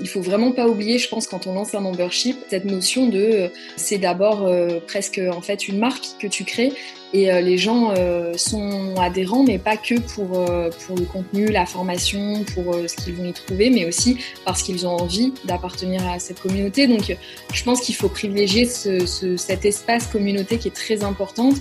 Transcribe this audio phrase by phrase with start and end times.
[0.00, 3.18] Il faut vraiment pas oublier, je pense, quand on lance un membership, cette notion de
[3.18, 6.72] euh, c'est d'abord euh, presque en fait une marque que tu crées
[7.12, 11.46] et euh, les gens euh, sont adhérents, mais pas que pour, euh, pour le contenu,
[11.46, 16.06] la formation, pour ce qu'ils vont y trouver, mais aussi parce qu'ils ont envie d'appartenir
[16.08, 16.86] à cette communauté.
[16.86, 17.16] Donc
[17.52, 21.56] je pense qu'il faut privilégier ce, ce, cet espace communauté qui est très importante,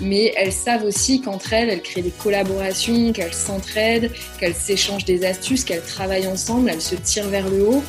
[0.00, 5.24] mais elles savent aussi qu'entre elles, elles créent des collaborations, qu'elles s'entraident, qu'elles s'échangent des
[5.24, 7.82] astuces, qu'elles travaillent ensemble, elles se tirent vers le haut.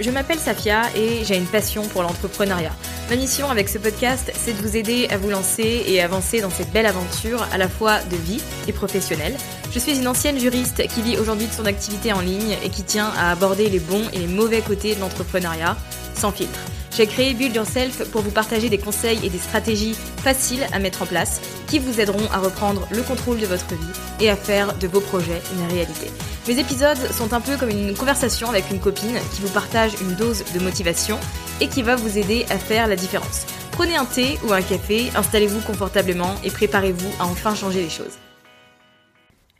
[0.00, 2.72] Je m'appelle Safia et j'ai une passion pour l'entrepreneuriat.
[3.10, 6.48] Ma mission avec ce podcast, c'est de vous aider à vous lancer et avancer dans
[6.48, 9.36] cette belle aventure à la fois de vie et professionnelle.
[9.72, 12.82] Je suis une ancienne juriste qui vit aujourd'hui de son activité en ligne et qui
[12.82, 15.76] tient à aborder les bons et les mauvais côtés de l'entrepreneuriat
[16.14, 16.60] sans filtre.
[16.96, 21.02] J'ai créé Build Yourself pour vous partager des conseils et des stratégies faciles à mettre
[21.02, 24.76] en place qui vous aideront à reprendre le contrôle de votre vie et à faire
[24.76, 26.10] de vos projets une réalité.
[26.48, 30.14] Mes épisodes sont un peu comme une conversation avec une copine qui vous partage une
[30.14, 31.18] dose de motivation
[31.60, 33.46] et qui va vous aider à faire la différence.
[33.70, 38.18] Prenez un thé ou un café, installez-vous confortablement et préparez-vous à enfin changer les choses.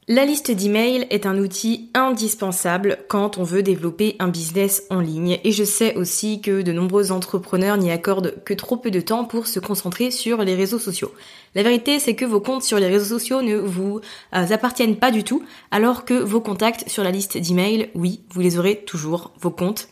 [0.09, 5.39] La liste d'emails est un outil indispensable quand on veut développer un business en ligne
[5.45, 9.25] et je sais aussi que de nombreux entrepreneurs n'y accordent que trop peu de temps
[9.25, 11.13] pour se concentrer sur les réseaux sociaux.
[11.55, 14.01] La vérité c'est que vos comptes sur les réseaux sociaux ne vous
[14.35, 18.41] euh, appartiennent pas du tout alors que vos contacts sur la liste d'emails, oui, vous
[18.41, 19.91] les aurez toujours, vos comptes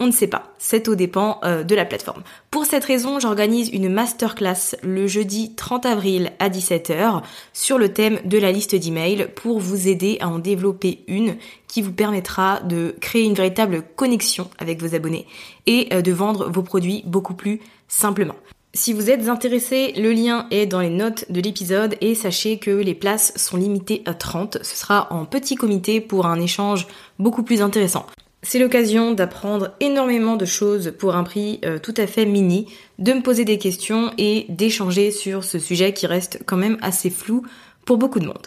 [0.00, 2.22] on ne sait pas, c'est au dépend euh, de la plateforme.
[2.50, 7.22] Pour cette raison, j'organise une masterclass le jeudi 30 avril à 17h
[7.52, 11.82] sur le thème de la liste d'emails pour vous aider à en développer une qui
[11.82, 15.26] vous permettra de créer une véritable connexion avec vos abonnés
[15.66, 18.36] et euh, de vendre vos produits beaucoup plus simplement.
[18.74, 22.70] Si vous êtes intéressé, le lien est dans les notes de l'épisode et sachez que
[22.70, 24.58] les places sont limitées à 30.
[24.62, 26.86] Ce sera en petit comité pour un échange
[27.18, 28.06] beaucoup plus intéressant.
[28.42, 32.66] C'est l'occasion d'apprendre énormément de choses pour un prix euh, tout à fait mini,
[32.98, 37.10] de me poser des questions et d'échanger sur ce sujet qui reste quand même assez
[37.10, 37.42] flou
[37.84, 38.46] pour beaucoup de monde.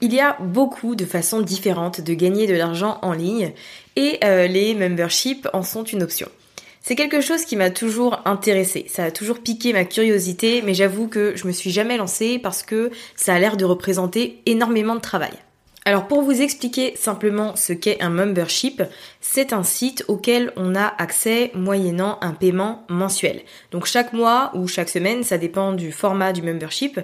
[0.00, 3.52] Il y a beaucoup de façons différentes de gagner de l'argent en ligne
[3.96, 6.28] et euh, les memberships en sont une option.
[6.80, 11.08] C'est quelque chose qui m'a toujours intéressé, ça a toujours piqué ma curiosité, mais j'avoue
[11.08, 15.00] que je me suis jamais lancée parce que ça a l'air de représenter énormément de
[15.00, 15.32] travail.
[15.86, 18.82] Alors pour vous expliquer simplement ce qu'est un membership,
[19.20, 23.40] c'est un site auquel on a accès moyennant un paiement mensuel.
[23.70, 27.00] Donc chaque mois ou chaque semaine, ça dépend du format du membership,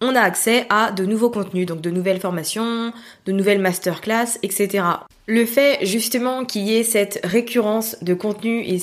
[0.00, 2.92] on a accès à de nouveaux contenus, donc de nouvelles formations,
[3.26, 4.84] de nouvelles masterclass, etc.
[5.26, 8.78] Le fait justement qu'il y ait cette récurrence de contenu et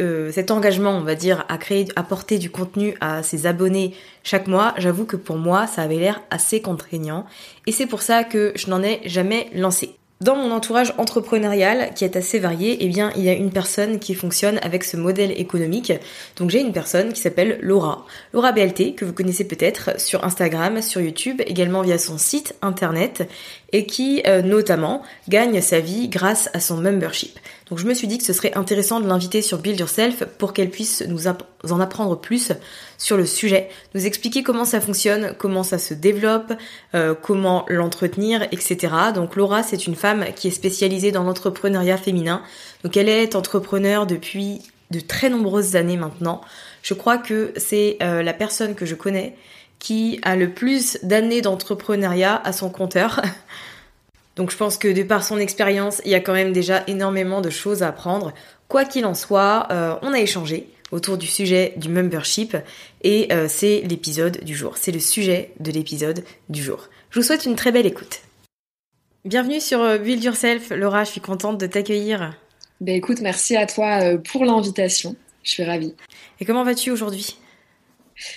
[0.00, 3.94] euh, cet engagement, on va dire, à créer, à porter du contenu à ses abonnés
[4.22, 7.24] chaque mois, j'avoue que pour moi, ça avait l'air assez contraignant.
[7.66, 9.97] Et c'est pour ça que je n'en ai jamais lancé.
[10.20, 14.00] Dans mon entourage entrepreneurial, qui est assez varié, eh bien, il y a une personne
[14.00, 15.92] qui fonctionne avec ce modèle économique.
[16.34, 18.04] Donc, j'ai une personne qui s'appelle Laura.
[18.32, 23.28] Laura BLT, que vous connaissez peut-être sur Instagram, sur YouTube, également via son site internet.
[23.72, 27.38] Et qui notamment gagne sa vie grâce à son membership.
[27.68, 30.52] Donc je me suis dit que ce serait intéressant de l'inviter sur Build Yourself pour
[30.54, 32.52] qu'elle puisse nous en apprendre plus
[32.96, 36.52] sur le sujet, nous expliquer comment ça fonctionne, comment ça se développe,
[36.94, 38.92] euh, comment l'entretenir, etc.
[39.14, 42.42] Donc Laura, c'est une femme qui est spécialisée dans l'entrepreneuriat féminin.
[42.84, 46.40] Donc elle est entrepreneur depuis de très nombreuses années maintenant.
[46.82, 49.36] Je crois que c'est euh, la personne que je connais
[49.78, 53.22] qui a le plus d'années d'entrepreneuriat à son compteur.
[54.36, 57.40] Donc je pense que de par son expérience, il y a quand même déjà énormément
[57.40, 58.32] de choses à apprendre.
[58.68, 62.56] Quoi qu'il en soit, euh, on a échangé autour du sujet du membership
[63.02, 64.76] et euh, c'est l'épisode du jour.
[64.76, 66.88] C'est le sujet de l'épisode du jour.
[67.10, 68.20] Je vous souhaite une très belle écoute.
[69.24, 72.32] Bienvenue sur euh, Build Yourself, Laura, je suis contente de t'accueillir.
[72.80, 75.16] Ben écoute, merci à toi pour l'invitation.
[75.42, 75.94] Je suis ravie.
[76.40, 77.36] Et comment vas-tu aujourd'hui?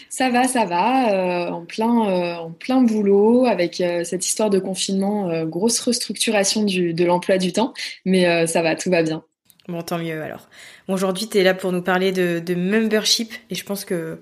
[0.09, 4.49] Ça va, ça va, euh, en, plein, euh, en plein boulot avec euh, cette histoire
[4.49, 7.73] de confinement, grosse restructuration de l'emploi du temps,
[8.05, 9.23] mais ça va, tout va bien.
[9.67, 10.49] Bon, tant mieux alors.
[10.87, 14.19] Aujourd'hui, tu es là pour nous parler de, membership et je pense que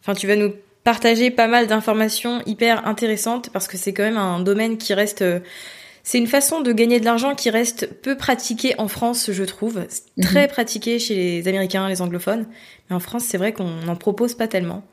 [0.00, 0.52] enfin, tu vas nous
[0.84, 5.24] partager pas mal d'informations hyper intéressantes parce que c'est quand même un domaine qui reste...
[6.02, 9.86] c'est une façon de gagner de l'argent qui reste peu pratiquée en France, je trouve.
[10.20, 10.52] Très mhm.
[10.52, 12.46] pratiquée chez les Américains, les anglophones.
[12.88, 14.84] Mais en France, c'est vrai qu'on n'en propose pas tellement.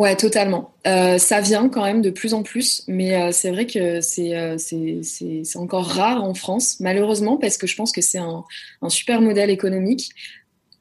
[0.00, 0.72] Ouais, totalement.
[0.86, 4.56] Euh, ça vient quand même de plus en plus, mais euh, c'est vrai que euh,
[4.56, 8.44] c'est encore rare en France, malheureusement, parce que je pense que c'est un,
[8.88, 10.08] super modèle économique,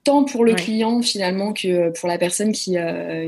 [0.06, 2.78] tant pour le client finalement que pour la personne qui,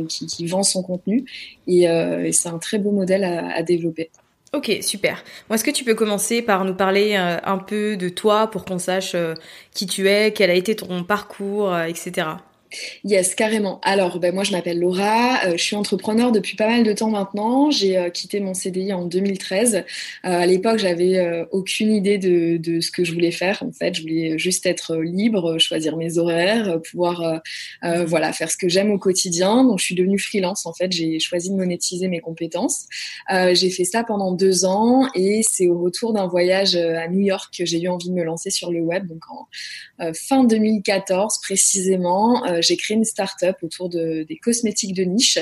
[0.07, 1.25] qui, vend son contenu,
[1.67, 1.87] et,
[2.31, 4.09] c'est un très beau modèle à, développer.
[4.53, 5.25] Ok, super.
[5.53, 9.13] Est-ce que tu peux commencer par nous parler un peu de toi pour qu'on sache
[9.73, 12.27] qui tu es, quel a été ton parcours, etc.
[13.03, 13.79] Yes, carrément.
[13.83, 15.45] Alors, ben, moi, je m'appelle Laura.
[15.45, 17.69] Euh, je suis entrepreneur depuis pas mal de temps maintenant.
[17.71, 19.75] J'ai euh, quitté mon CDI en 2013.
[19.75, 19.81] Euh,
[20.23, 21.01] à l'époque, j'avais
[21.51, 23.63] aucune idée de, ce que je voulais faire.
[23.63, 27.41] En fait, je voulais juste être libre, choisir mes horaires, pouvoir,
[27.81, 29.63] voilà, faire ce que j'aime au quotidien.
[29.63, 30.65] Donc, je suis devenue freelance.
[30.65, 32.87] En fait, j'ai choisi de monétiser mes compétences.
[33.29, 37.53] j'ai fait ça pendant deux ans et c'est au retour d'un voyage à New York
[37.57, 39.07] que j'ai eu envie de me lancer sur le web.
[39.07, 45.37] Donc, en fin 2014 précisément j'ai créé une start-up autour de, des cosmétiques de niche.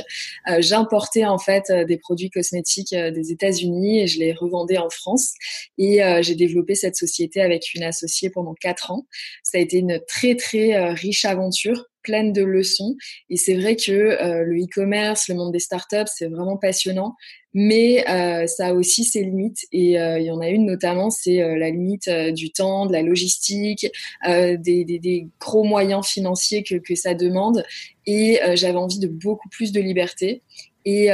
[0.50, 4.78] Euh, J'importais en fait euh, des produits cosmétiques euh, des États-Unis et je les revendais
[4.78, 5.34] en France.
[5.78, 9.06] Et j'ai développé cette société avec une associée pendant quatre ans.
[9.44, 12.96] Ça a été une très très riche aventure pleine de leçons.
[13.30, 17.16] Et c'est vrai que le e-commerce, le monde des startups, c'est vraiment passionnant.
[17.54, 19.66] Mais euh, ça a aussi ses limites.
[19.72, 22.94] Et euh, il y en a une notamment, c'est euh, la limite du temps, de
[22.94, 23.88] la logistique,
[24.26, 27.64] des, gros moyens financiers que, ça demande.
[28.06, 30.42] Et j'avais envie de beaucoup plus de liberté.
[30.86, 31.10] Et,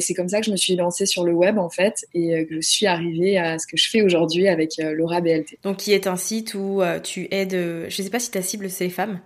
[0.00, 2.06] c'est comme ça que je me suis lancée sur le web en fait.
[2.14, 5.58] Et que je suis arrivée à ce que je fais aujourd'hui avec Laura BLT.
[5.62, 8.70] Donc qui est un site où tu aides, je ne sais pas si ta cible
[8.70, 9.20] c'est les femmes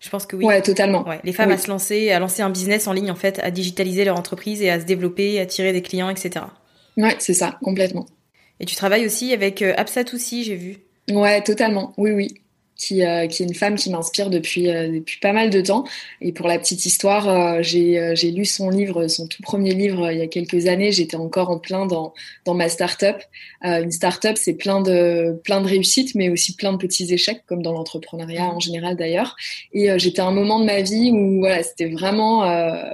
[0.00, 0.44] je pense que oui.
[0.44, 1.06] Ouais, totalement.
[1.06, 3.50] Ouais, les femmes à se lancer, à lancer un business en ligne, en fait, à
[3.50, 6.46] digitaliser leur entreprise et à se développer, à attirer des clients, etc.
[6.96, 8.06] Ouais, c'est ça, complètement.
[8.58, 10.78] Et tu travailles aussi avec euh, Absatoussi, j'ai vu.
[11.10, 11.92] Ouais, totalement.
[11.96, 12.34] Oui, oui
[12.80, 15.84] qui, euh, qui est une femme qui m'inspire depuis, euh, depuis pas mal de temps.
[16.22, 20.10] Et pour la petite histoire, euh, j'ai, j'ai lu son livre, son tout premier livre
[20.10, 20.90] il y a quelques années.
[20.90, 22.14] J'étais encore en plein dans,
[22.46, 23.22] dans ma start-up.
[23.62, 27.62] une start-up, c'est plein de, plein de réussites, mais aussi plein de petits échecs, comme
[27.62, 29.36] dans l'entrepreneuriat en général d'ailleurs.
[29.72, 32.50] Et j'étais à un moment de ma vie où voilà, c'était vraiment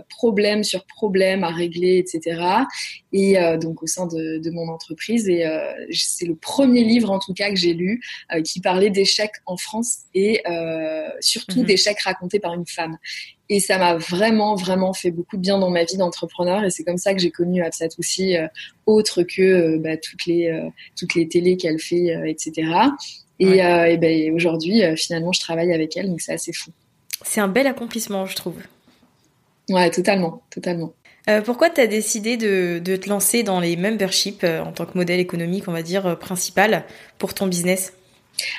[0.09, 2.41] problème sur problème à régler, etc.
[3.13, 5.29] Et donc au sein de, de mon entreprise.
[5.29, 5.45] Et
[5.93, 8.01] c'est le premier livre en tout cas que j'ai lu
[8.45, 9.76] qui parlait d'échecs en France
[10.15, 11.67] et euh, surtout mhm.
[11.67, 12.97] d'échecs racontés par une femme.
[13.49, 16.65] Et ça m'a vraiment, vraiment fait beaucoup de bien dans ma vie d'entrepreneur.
[16.65, 18.49] Et c'est comme ça que j'ai connu Absat aussi, euh,
[18.87, 20.53] autre que euh, bah, toutes les
[20.99, 22.71] toutes les télés qu'elle fait, etc.
[23.39, 23.59] Et,
[23.99, 26.71] ben, aujourd'hui, finalement, je travaille avec elle, donc c'est assez fou.
[27.23, 28.57] C'est un bel accomplissement, je trouve.
[29.69, 30.93] Ouais, totalement, totalement.
[31.45, 35.21] pourquoi tu as décidé de, de, te lancer dans les memberships en tant que modèle
[35.21, 36.85] économique, on va dire, principal
[37.19, 37.93] pour ton business?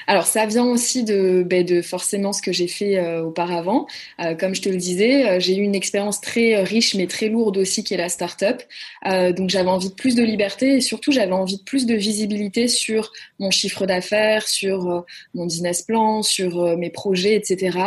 [0.07, 3.87] Alors ça vient aussi de, ben, de forcément ce que j'ai fait euh, auparavant.
[4.19, 7.29] Euh, comme je te le disais, euh, j'ai eu une expérience très riche mais très
[7.29, 8.61] lourde aussi qui est la start-up.
[9.05, 12.67] donc j'avais envie de plus de liberté et surtout j'avais envie de plus de visibilité
[12.67, 17.77] sur mon chiffre d'affaires, sur mon business plan, sur mes projets, etc.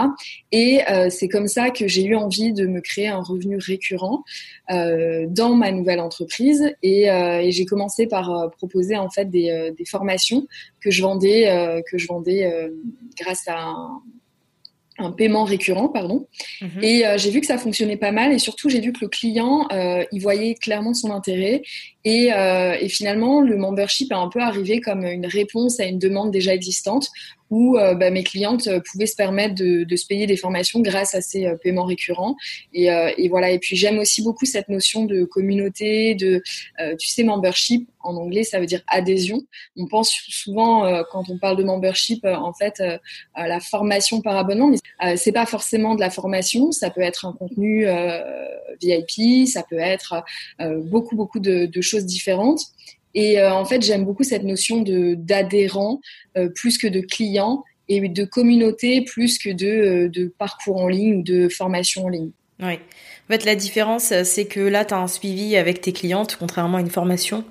[0.53, 0.81] Et
[1.11, 4.25] c'est comme ça que j'ai eu envie de me créer un revenu récurrent
[4.71, 10.47] dans ma nouvelle entreprise et, et j'ai commencé par proposer en fait des, des formations
[10.81, 12.69] que je vendais que je vendais euh,
[13.19, 13.59] grâce à
[14.99, 16.27] un, paiement récurrent, pardon.
[16.61, 16.83] Mhm.
[16.83, 19.09] Et euh, j'ai vu que ça fonctionnait pas mal et surtout j'ai vu que le
[19.09, 21.63] client, euh, il voyait clairement son intérêt
[22.05, 25.99] Et, euh, et, finalement, le membership est un peu arrivé comme une réponse à une
[25.99, 27.09] demande déjà existante
[27.51, 31.17] où euh, bah, mes clientes euh, pouvaient se permettre de, se payer des formations grâce
[31.17, 32.37] à ces paiements récurrents.
[32.73, 32.89] Et,
[33.29, 33.51] voilà.
[33.51, 36.43] Et puis j'aime aussi beaucoup cette notion de communauté, de
[36.99, 37.89] tu sais membership.
[38.03, 39.43] En anglais, ça veut dire adhésion.
[39.77, 42.83] On pense souvent quand on parle de membership, en fait,
[43.35, 46.73] à la formation par abonnement, mais c'est pas forcément de la formation.
[46.73, 47.87] Ça peut être un contenu
[48.81, 50.25] VIP, ça peut être
[50.85, 52.61] beaucoup beaucoup de choses différentes.
[53.15, 56.01] Et euh, en fait, j'aime beaucoup cette notion de d'adhérent
[56.37, 60.89] euh, plus que de client et de communauté plus que de, euh, de parcours en
[60.89, 62.31] ligne ou de formation en ligne.
[62.61, 62.75] Oui.
[62.75, 66.79] En fait, la différence, c'est que là, tu as un suivi avec tes clientes, contrairement
[66.79, 67.45] à une formation,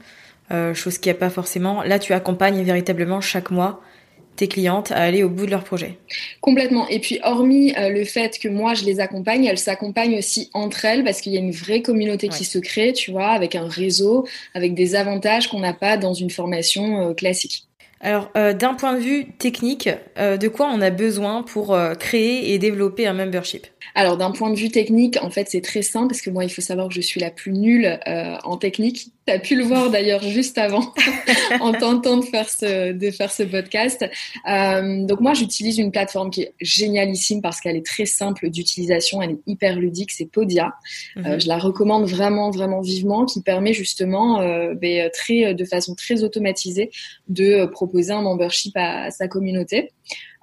[0.73, 1.83] chose qu'il n'y a pas forcément.
[1.83, 3.81] Là, tu accompagnes véritablement chaque mois
[4.39, 5.97] tes clientes à aller au bout de leur projet.
[6.39, 6.87] Complètement.
[6.87, 10.85] Et puis, hormis euh, le fait que moi, je les accompagne, elles s'accompagnent aussi entre
[10.85, 13.67] elles parce qu'il y a une vraie communauté qui se crée, tu vois, avec un
[13.67, 17.65] réseau, avec des avantages qu'on n'a pas dans une formation euh, classique.
[18.01, 22.57] Alors, euh, d'un point de vue technique, de quoi on a besoin pour créer et
[22.57, 23.67] développer un membership?
[23.93, 26.49] Alors d'un point de vue technique, en fait, c'est très simple parce que moi, il
[26.49, 29.11] faut savoir que je suis la plus nulle en technique.
[29.29, 30.91] Tu as pu le voir d'ailleurs juste avant
[31.59, 34.03] en tentant de faire ce, de faire ce podcast.
[34.49, 39.21] Euh, donc moi, j'utilise une plateforme qui est génialissime parce qu'elle est très simple d'utilisation,
[39.21, 40.73] elle est hyper ludique, c'est Podia.
[41.17, 41.41] Euh, mhm.
[41.41, 46.23] je la recommande vraiment, vraiment vivement, qui permet justement euh, ben, très, de façon très
[46.23, 46.89] automatisée
[47.27, 49.91] de proposer un membership à sa communauté.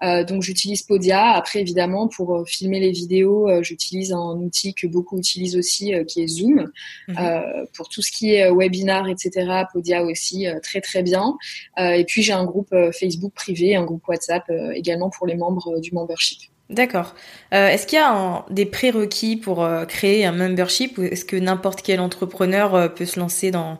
[0.02, 1.30] Euh, donc j'utilise Podia.
[1.32, 5.92] Après évidemment pour euh, filmer les vidéos, euh, j'utilise un outil que beaucoup utilisent aussi,
[6.06, 6.70] qui est Zoom.
[7.08, 7.66] Mhm.
[7.74, 9.64] pour tout ce qui est webinar, etc.
[9.72, 11.36] Podia aussi très très bien.
[11.78, 15.92] et puis j'ai un groupe Facebook privé, un groupe WhatsApp également pour les membres du
[15.92, 16.40] membership.
[16.68, 17.14] D'accord.
[17.52, 22.00] est-ce qu'il y a des prérequis pour créer un membership ou est-ce que n'importe quel
[22.00, 23.78] entrepreneur peut se lancer dans,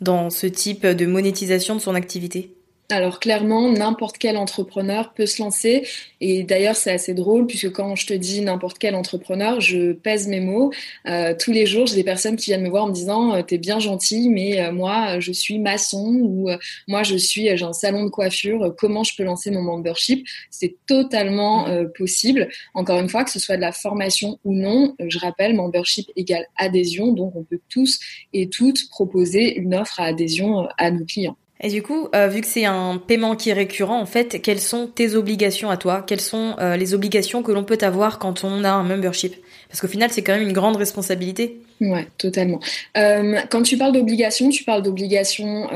[0.00, 2.56] dans ce type de monétisation de son activité?
[2.88, 5.86] Alors clairement, n'importe quel entrepreneur peut se lancer.
[6.20, 10.28] Et d'ailleurs, c'est assez drôle puisque quand je te dis n'importe quel entrepreneur, je pèse
[10.28, 10.72] mes mots.
[11.08, 13.42] Euh, tous les jours, j'ai des personnes qui viennent me voir en me disant euh,
[13.42, 16.48] "T'es bien gentil, mais euh, moi, je suis maçon ou
[16.86, 18.74] moi, je suis j'ai un salon de coiffure.
[18.78, 20.26] Comment je peux lancer mon membership?
[20.50, 21.66] C'est totalement
[21.96, 22.48] possible.
[22.74, 26.46] Encore une fois, que ce soit de la formation ou non, je rappelle, membership égale
[26.56, 27.12] adhésion.
[27.12, 27.98] Donc, on peut tous
[28.32, 31.36] et toutes proposer une offre à adhésion à nos clients.
[31.60, 34.60] Et du coup, euh, vu que c'est un paiement qui est récurrent, en fait, quelles
[34.60, 36.04] sont tes obligations à toi?
[36.06, 39.34] Quelles sont euh, les obligations que l'on peut avoir quand on a un membership?
[39.68, 41.60] Parce qu'au final, c'est quand même une grande responsabilité.
[41.80, 42.60] Ouais, totalement.
[42.96, 45.68] Euh, quand tu parles d'obligations, tu parles d'obligations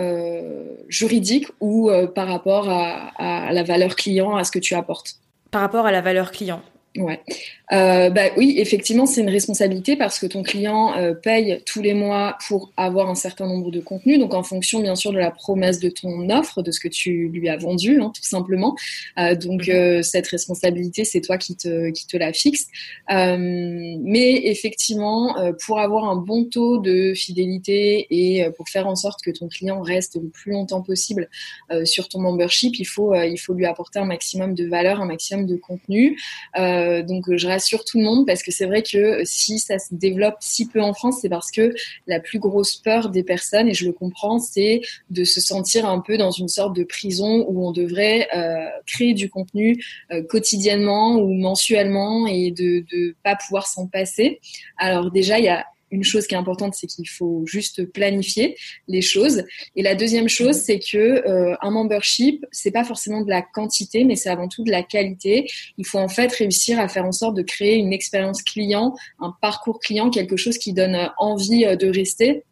[0.89, 5.17] juridiques ou par rapport à, à la valeur client, à ce que tu apportes?
[5.51, 6.63] Par rapport à la valeur client.
[6.97, 7.21] Ouais.
[7.73, 11.95] Euh, bah oui, effectivement, c'est une responsabilité parce que ton client euh, paye tous les
[11.95, 15.31] mois pour avoir un certain nombre de contenus, donc en fonction bien sûr de la
[15.31, 18.77] promesse de ton offre, de ce que tu lui as vendu, hein, tout simplement.
[19.19, 19.75] Euh, donc mhm.
[19.75, 22.67] euh, cette responsabilité, c'est toi qui te qui te la fixe.
[23.09, 29.31] Mais effectivement, pour avoir un bon taux de fidélité et pour faire en sorte que
[29.31, 31.29] ton client reste le plus longtemps possible
[31.85, 35.47] sur ton membership, il faut il faut lui apporter un maximum de valeur, un maximum
[35.47, 36.19] de contenu.
[36.57, 40.37] donc je sur tout le monde parce que c'est vrai que si ça se développe
[40.41, 41.75] si peu en France, c'est parce que
[42.07, 46.01] la plus grosse peur des personnes, et je le comprends, c'est de se sentir un
[46.01, 51.17] peu dans une sorte de prison où on devrait euh, créer du contenu euh, quotidiennement
[51.17, 54.41] ou mensuellement et de ne pas pouvoir s'en passer.
[54.77, 58.57] Alors déjà, il y a une chose qui est importante, c'est qu'il faut juste planifier
[58.89, 59.45] les choses.
[59.77, 64.05] Et la deuxième chose, c'est que euh, un membership, c'est pas forcément de la quantité,
[64.05, 65.47] mais c'est avant tout de la qualité.
[65.79, 69.35] Il faut en fait réussir à faire en sorte de créer une expérience client, un
[69.41, 72.45] parcours client, quelque chose qui donne envie euh, de rester.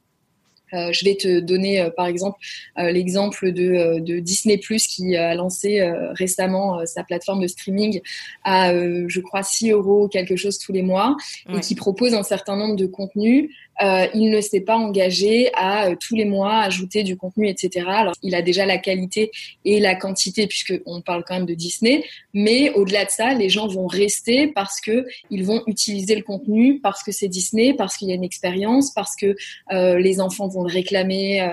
[0.75, 2.39] Euh, je vais te donner euh, par exemple
[2.79, 5.81] euh, l'exemple de, de, Disney Plus qui a lancé
[6.13, 8.01] récemment sa plateforme de streaming
[8.45, 11.17] à je crois 6 euros quelque chose tous les mois
[11.55, 13.51] et qui propose un certain nombre de contenus
[13.83, 17.87] euh, il ne s'est pas engagé à euh, tous les mois ajouter du contenu, etc.
[17.89, 19.31] Alors, il a déjà la qualité
[19.65, 22.05] et la quantité, puisqu'on parle quand même de Disney.
[22.35, 26.81] Mais au-delà de ça, les gens vont rester parce que ils vont utiliser le contenu,
[26.81, 29.37] parce que c'est Disney, parce qu'il y a une expérience, parce que
[29.73, 31.49] euh, les enfants vont le réclamer.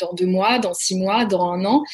[0.00, 1.84] Dans deux mois, dans six mois, dans un an,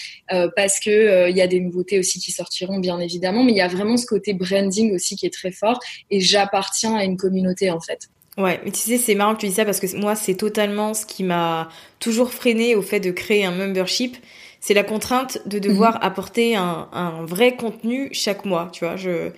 [0.57, 3.61] parce que il y a des nouveautés aussi qui sortiront bien évidemment, mais il y
[3.61, 5.79] a vraiment ce côté branding aussi qui est très fort
[6.11, 8.09] et j'appartiens à une communauté en fait.
[8.39, 10.95] Ouais, mais tu sais, c'est marrant que tu dis ça parce que moi, c'est totalement
[10.95, 11.69] ce qui m'a
[11.99, 14.17] toujours freiné au fait de créer un membership.
[14.61, 16.01] C'est la contrainte de devoir mhm.
[16.03, 18.97] apporter un, un, vrai contenu chaque mois, tu vois.
[18.97, 19.31] Je,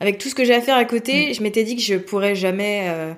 [0.00, 1.34] avec tout ce que j'ai à faire à côté, mhm.
[1.34, 3.12] je m'étais dit que je pourrais jamais euh,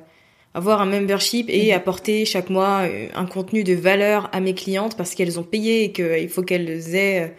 [0.54, 1.76] avoir un membership et mhm.
[1.76, 2.82] apporter chaque mois
[3.14, 6.94] un contenu de valeur à mes clientes parce qu'elles ont payé et qu'il faut qu'elles
[6.94, 7.32] aient,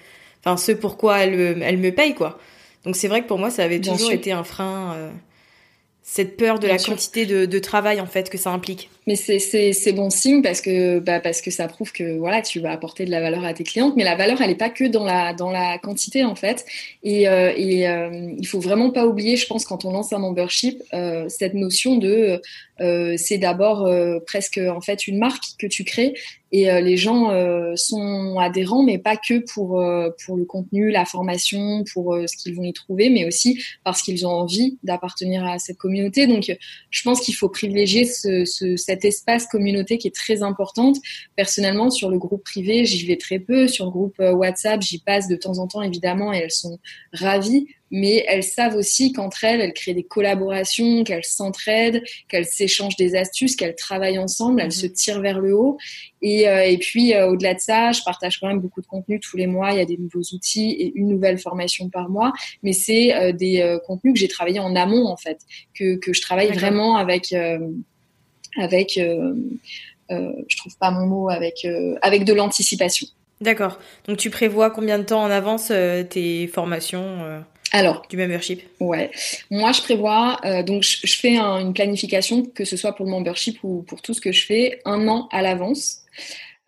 [0.44, 2.40] enfin, ce pourquoi elles, elles me payent, quoi.
[2.86, 5.12] Donc c'est vrai que pour moi, ça avait toujours été un frein
[6.14, 8.92] cette peur de la quantité de, de, travail en fait que ça implique.
[9.08, 12.72] Mais c'est bon signe parce que bah, parce que ça prouve que voilà tu vas
[12.72, 15.06] apporter de la valeur à tes clientes, mais la valeur elle est pas que dans
[15.06, 16.68] la dans la quantité en fait.
[17.02, 20.20] Et, euh, et euh, il faut vraiment pas oublier, je pense, quand on lance un
[20.20, 22.40] membership, euh, cette notion de
[22.80, 23.90] euh, c'est d'abord
[24.28, 26.14] presque en fait une marque que tu crées
[26.54, 27.32] et euh, les gens
[27.76, 29.84] sont adhérents, mais pas que pour
[30.26, 34.26] pour le contenu, la formation, pour ce qu'ils vont y trouver, mais aussi parce qu'ils
[34.26, 36.28] ont envie d'appartenir à cette communauté.
[36.28, 36.56] Donc,
[36.90, 40.98] je pense qu'il faut privilégier ce, ce, cet espace communauté qui est très importante.
[41.36, 43.68] Personnellement, sur le groupe privé, j'y vais très peu.
[43.68, 46.80] Sur le groupe WhatsApp, j'y passe de temps en temps évidemment, et elles sont
[47.12, 52.96] ravies mais elles savent aussi qu'entre elles, elles créent des collaborations, qu'elles s'entraident, qu'elles s'échangent
[52.96, 54.72] des astuces, qu'elles travaillent ensemble, elles mhm.
[54.72, 55.78] se tirent vers le haut.
[56.24, 59.20] Et, euh, et puis, euh, au-delà de ça, je partage quand même beaucoup de contenu
[59.20, 59.74] tous les mois.
[59.74, 62.34] Il y a des nouveaux outils et une nouvelle formation par mois.
[62.64, 65.38] Mais c'est euh, des contenus que j'ai travaillé en amont, en fait,
[65.76, 67.34] que, que je travaille vraiment avec...
[68.58, 69.00] avec
[70.10, 71.68] je trouve pas mon mot, avec,
[72.02, 73.08] avec de l'anticipation.
[73.42, 73.80] D'accord.
[74.08, 75.72] Donc tu prévois combien de temps en avance
[76.10, 77.44] tes formations
[77.76, 78.62] alors, du membership.
[78.80, 79.10] Ouais.
[79.50, 83.58] Moi, je prévois, euh, donc je, fais une planification, que ce soit pour le membership
[83.64, 86.04] ou pour tout ce que je fais, un an à l'avance.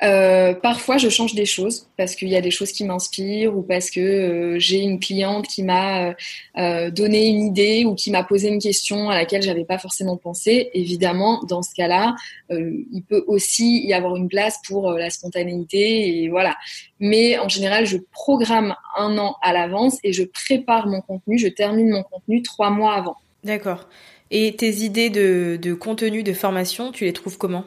[0.03, 3.61] Euh, parfois, je change des choses parce qu'il y a des choses qui m'inspirent ou
[3.61, 6.13] parce que euh, j'ai une cliente qui m'a
[6.57, 10.17] euh, donné une idée ou qui m'a posé une question à laquelle j'avais pas forcément
[10.17, 10.69] pensé.
[10.73, 12.15] Évidemment, dans ce cas-là,
[12.49, 16.55] il peut aussi y avoir une place pour la spontanéité et voilà.
[16.99, 21.37] Mais en général, je programme un an à l'avance et je prépare mon contenu.
[21.37, 23.15] Je termine mon contenu trois mois avant.
[23.43, 23.87] D'accord.
[24.31, 27.63] Et tes idées de, de contenu de formation, tu les trouves comment?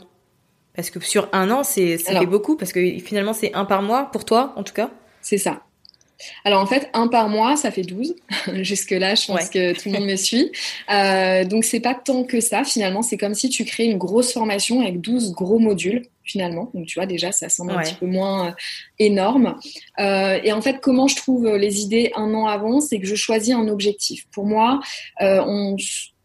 [0.78, 3.82] Parce que sur un an, c'est ça fait beaucoup parce que finalement c'est un par
[3.82, 4.90] mois pour toi en tout cas.
[5.22, 5.62] C'est ça.
[6.44, 8.14] Alors en fait, un par mois, ça fait 12.
[8.62, 10.52] Jusque-là, je pense que tout le monde me suit.
[10.88, 12.62] Euh, donc c'est pas tant que ça.
[12.62, 16.70] Finalement, c'est comme si tu crées une grosse formation avec 12 gros modules finalement.
[16.72, 18.52] Donc tu vois déjà, ça semble un petit peu moins euh,
[19.00, 19.56] énorme.
[19.98, 23.16] Euh, et en fait, comment je trouve les idées un an avant, c'est que je
[23.16, 24.28] choisis un objectif.
[24.30, 24.78] Pour moi,
[25.22, 25.74] euh, on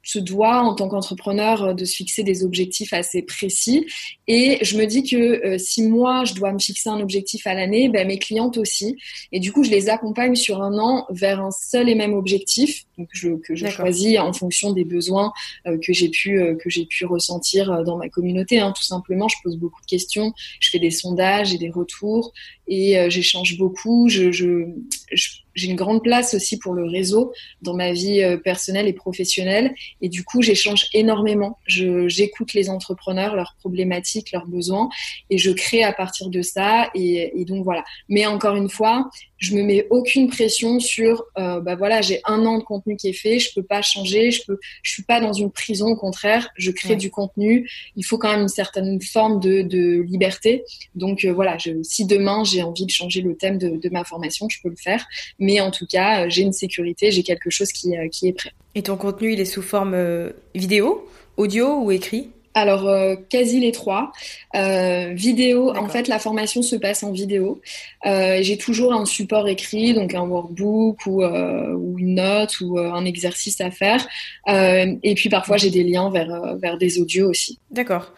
[0.04, 3.88] se doit en tant qu'entrepreneur euh, de se fixer des objectifs assez précis.
[4.28, 7.54] Et je me dis que euh, si moi, je dois me fixer un objectif à
[7.54, 8.98] l'année, ben, mes clientes aussi.
[9.32, 12.84] Et du coup, je les accompagne sur un an vers un seul et même objectif
[13.00, 15.34] donc je, que je choisis en fonction des besoins
[15.66, 18.60] euh, que j'ai pu que j'ai pu ressentir dans ma communauté.
[18.60, 18.72] Hein.
[18.76, 22.34] Tout simplement, je pose beaucoup de questions, je fais des sondages et des retours
[22.68, 24.10] et j'échange beaucoup.
[24.10, 24.66] je, je,
[25.03, 28.93] je j'ai une grande place aussi pour le réseau dans ma vie euh, personnelle et
[28.93, 29.73] professionnelle.
[30.02, 31.58] Et du coup, j'échange énormément.
[31.67, 34.89] J'écoute les entrepreneurs, leurs problématiques, leurs besoins,
[35.30, 36.89] et je crée à partir de ça.
[36.95, 37.84] Et, et donc voilà.
[38.10, 39.10] Mais encore une fois,
[39.43, 43.10] je me mets aucune pression sur euh, bah voilà j'ai un an de contenu qui
[43.10, 45.97] est fait je peux pas changer je peux je suis pas dans une prison au
[45.97, 47.69] contraire je crée du contenu.
[47.95, 50.63] Il faut quand même une certaine forme de, de liberté.
[50.95, 54.03] Donc euh, voilà je, si demain j'ai envie de changer le thème de, de, ma
[54.06, 55.06] formation je peux le faire.
[55.39, 58.34] Mais en tout cas euh, j'ai une sécurité j'ai quelque chose qui, euh, qui est
[58.34, 58.51] prêt.
[58.75, 62.29] Et ton contenu il est sous forme vidéo audio ou écrit?
[62.54, 64.12] Alors, euh, quasi les trois.
[64.56, 67.62] Euh, vidéo, en fait, la formation se passe en vidéo.
[68.06, 73.06] Euh, j'ai toujours un support écrit, donc un workbook ou, ou une note ou un
[73.06, 74.08] exercice à faire.
[74.48, 77.60] et puis parfois, j'ai des liens vers, vers des audios aussi.
[77.72, 78.13] D'accord.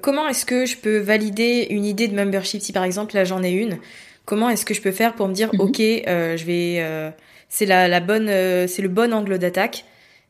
[0.00, 2.62] comment est-ce que je peux valider une idée de membership?
[2.62, 3.78] Si par exemple, là, j'en ai une,
[4.24, 5.60] comment est-ce que je peux faire pour me dire, mhm.
[5.60, 7.12] OK, je vais...
[7.48, 8.28] c'est la, la bonne,
[8.68, 9.84] c'est le bon angle d'attaque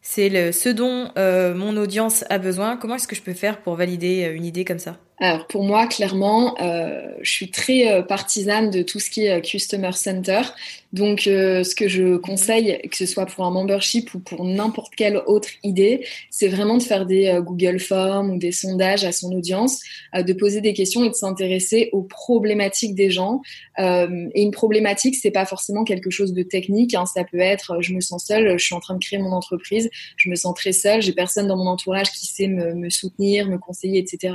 [0.06, 2.76] c'est ce dont euh, mon audience a besoin.
[2.76, 4.98] Comment est-ce que je peux faire pour valider euh, une idée comme ça?
[5.18, 9.38] Alors pour moi, clairement, euh, je suis très euh, partisane de tout ce qui est
[9.38, 10.40] euh, Customer Center.
[10.92, 14.94] Donc euh, ce que je conseille, que ce soit pour un membership ou pour n'importe
[14.96, 19.32] quelle autre idée, c'est vraiment de faire des Google Forms ou des sondages à son
[19.32, 19.80] audience,
[20.16, 23.42] de poser des questions et de s'intéresser aux problématiques des gens.
[23.76, 26.94] et une problématique, c'est pas forcément quelque chose de technique.
[26.94, 27.06] Hein.
[27.06, 29.90] Ça peut être, je me sens seule, je suis en train de créer mon entreprise,
[30.16, 33.48] je me sens très seule, j'ai personne dans mon entourage qui sait me, me soutenir,
[33.48, 34.32] me conseiller, etc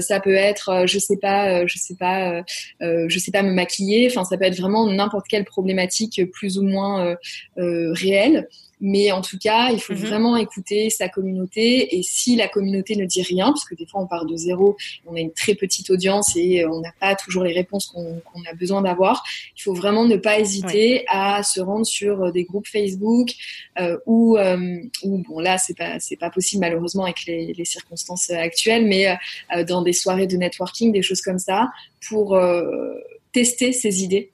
[0.00, 2.42] ça peut être, euh, je sais pas, euh, je sais pas,
[2.82, 4.08] euh, je sais pas me maquiller.
[4.10, 7.16] Enfin, ça peut être vraiment n'importe quelle problématique plus ou moins
[7.56, 8.48] réelle.
[8.80, 10.00] Mais en tout cas, il faut Mhm.
[10.00, 11.96] vraiment écouter sa communauté.
[11.96, 14.76] Et si la communauté ne dit rien, parce que des fois on part de zéro,
[15.06, 18.54] on a une très petite audience et on n'a pas toujours les réponses qu'on a
[18.54, 19.24] besoin d'avoir,
[19.56, 23.30] il faut vraiment ne pas hésiter à se rendre sur des groupes Facebook
[23.78, 27.64] euh, ou, euh, ou bon là c'est pas c'est pas possible malheureusement avec les, les
[27.64, 29.16] circonstances actuelles, mais
[29.56, 31.70] euh, dans des soirées de networking, des choses comme ça,
[32.08, 32.94] pour euh,
[33.32, 34.30] tester ses idées.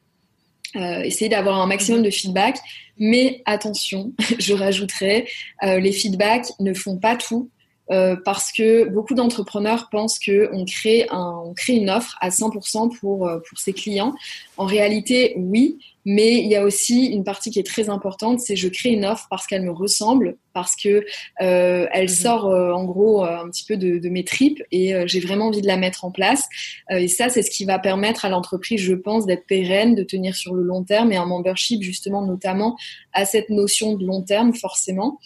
[0.76, 2.56] Euh, essayer d'avoir un maximum de feedback,
[2.96, 5.26] mais attention, je rajouterais,
[5.64, 7.50] euh, les feedbacks ne font pas tout.
[7.90, 12.28] euh, parce que beaucoup d'entrepreneurs pensent que on crée, un, on crée une offre à
[12.28, 14.14] 100% pour, euh, pour ses clients.
[14.56, 18.56] En réalité, oui, mais il y a aussi une partie qui est très importante, c'est
[18.56, 21.04] je crée une offre parce qu'elle me ressemble, parce que
[21.42, 24.94] euh, elle sort euh, en gros euh, un petit peu de, de mes tripes et
[24.94, 26.44] euh, j'ai vraiment envie de la mettre en place.
[26.90, 30.02] Euh, et ça, c'est ce qui va permettre à l'entreprise, je pense, d'être pérenne, de
[30.02, 32.76] tenir sur le long terme et un membership justement notamment
[33.12, 35.18] à cette notion de long terme forcément.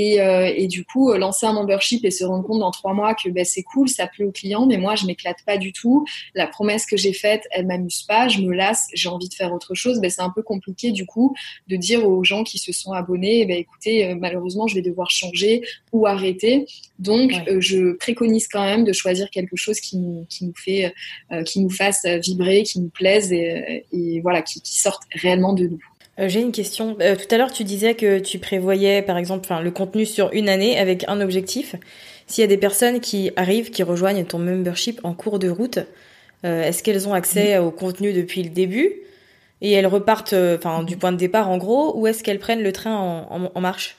[0.00, 2.94] Et, euh, et du coup, euh, lancer un membership et se rendre compte dans trois
[2.94, 5.72] mois que ben, c'est cool, ça plaît aux clients, mais moi, je m'éclate pas du
[5.72, 6.06] tout.
[6.34, 9.52] La promesse que j'ai faite, elle m'amuse pas, je me lasse, j'ai envie de faire
[9.52, 10.00] autre chose.
[10.00, 11.34] Ben, c'est un peu compliqué du coup
[11.66, 15.10] de dire aux gens qui se sont abonnés, ben, écoutez, euh, malheureusement, je vais devoir
[15.10, 16.66] changer ou arrêter.
[17.00, 17.44] Donc, Ouais.
[17.50, 20.94] euh, je préconise quand même de choisir quelque chose qui nous, qui nous fait,
[21.32, 25.54] euh, qui nous fasse vibrer, qui nous plaise et, et voilà, qui, qui sorte réellement
[25.54, 25.82] de nous.
[26.18, 26.96] Euh, J'ai une question.
[27.00, 30.48] Euh, tout à l'heure, tu disais que tu prévoyais, par exemple, le contenu sur une
[30.48, 31.76] année avec un objectif.
[32.26, 35.78] S'il y a des personnes qui arrivent, qui rejoignent ton membership en cours de route,
[36.44, 38.94] euh, est-ce qu'elles ont accès au contenu depuis le début
[39.60, 42.72] et elles repartent, enfin, du point de départ en gros, ou est-ce qu'elles prennent le
[42.72, 43.96] train en, en- en marche?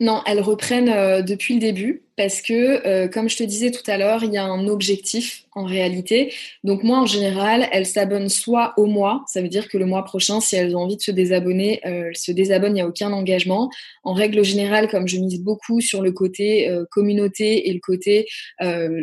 [0.00, 3.88] Non, elles reprennent euh, depuis le début parce que, euh, comme je te disais tout
[3.90, 6.32] à l'heure, il y a un objectif en réalité.
[6.64, 10.04] Donc moi, en général, elles s'abonnent soit au mois, ça veut dire que le mois
[10.04, 12.86] prochain, si elles ont envie de se désabonner, euh, elles se désabonnent, il n'y a
[12.86, 13.70] aucun engagement.
[14.04, 18.26] En règle générale, comme je mise beaucoup sur le côté euh, communauté et le côté,
[18.62, 19.02] euh,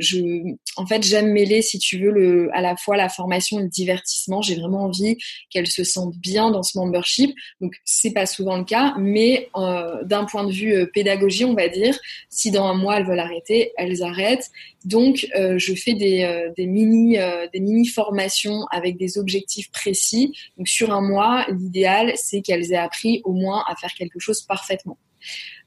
[0.77, 3.69] en fait, j'aime mêler, si tu veux, le, à la fois la formation et le
[3.69, 4.43] divertissement.
[4.43, 5.17] J'ai vraiment envie
[5.49, 7.35] qu'elles se sentent bien dans ce membership.
[7.61, 11.97] Donc c'est pas souvent le cas, mais d'un point de vue pédagogie, on va dire,
[12.29, 14.51] si dans un mois elles veulent arrêter, elles arrêtent.
[14.85, 20.33] Donc je fais des, des mini euh, des mini formations avec des objectifs précis.
[20.57, 24.41] Donc sur un mois, l'idéal c'est qu'elles aient appris au moins à faire quelque chose
[24.41, 24.97] parfaitement.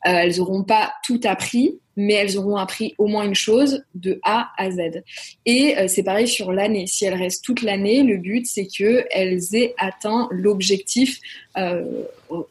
[0.06, 4.20] Euh, elles n'auront pas tout appris, mais elles auront appris au moins une chose de
[4.22, 5.02] A à Z.
[5.46, 6.86] Et euh, c'est pareil sur l'année.
[6.86, 11.20] Si elles restent toute l'année, le but c'est que elles aient atteint l'objectif,
[11.56, 12.04] euh,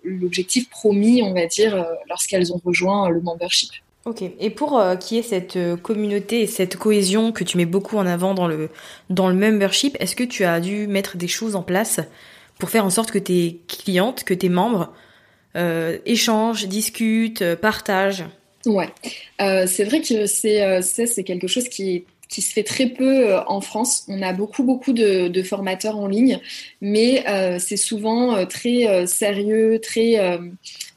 [0.04, 3.72] l'objectif promis, on va dire, euh, lorsqu'elles ont rejoint le membership.
[4.06, 4.22] Ok.
[4.40, 7.66] Et pour euh, qu'il y ait cette euh, communauté et cette cohésion que tu mets
[7.66, 8.70] beaucoup en avant dans le,
[9.10, 12.00] dans le membership, est-ce que tu as dû mettre des choses en place
[12.60, 14.94] pour faire en sorte que tes clientes, que tes membres
[15.56, 18.26] euh, échangent, discutent, euh, partagent?
[18.68, 18.90] Ouais,
[19.40, 24.06] c'est vrai que c'est quelque chose qui qui se fait très peu en France.
[24.08, 26.40] On a beaucoup beaucoup de, formateurs en ligne,
[26.82, 27.24] mais
[27.60, 30.40] c'est souvent très sérieux, très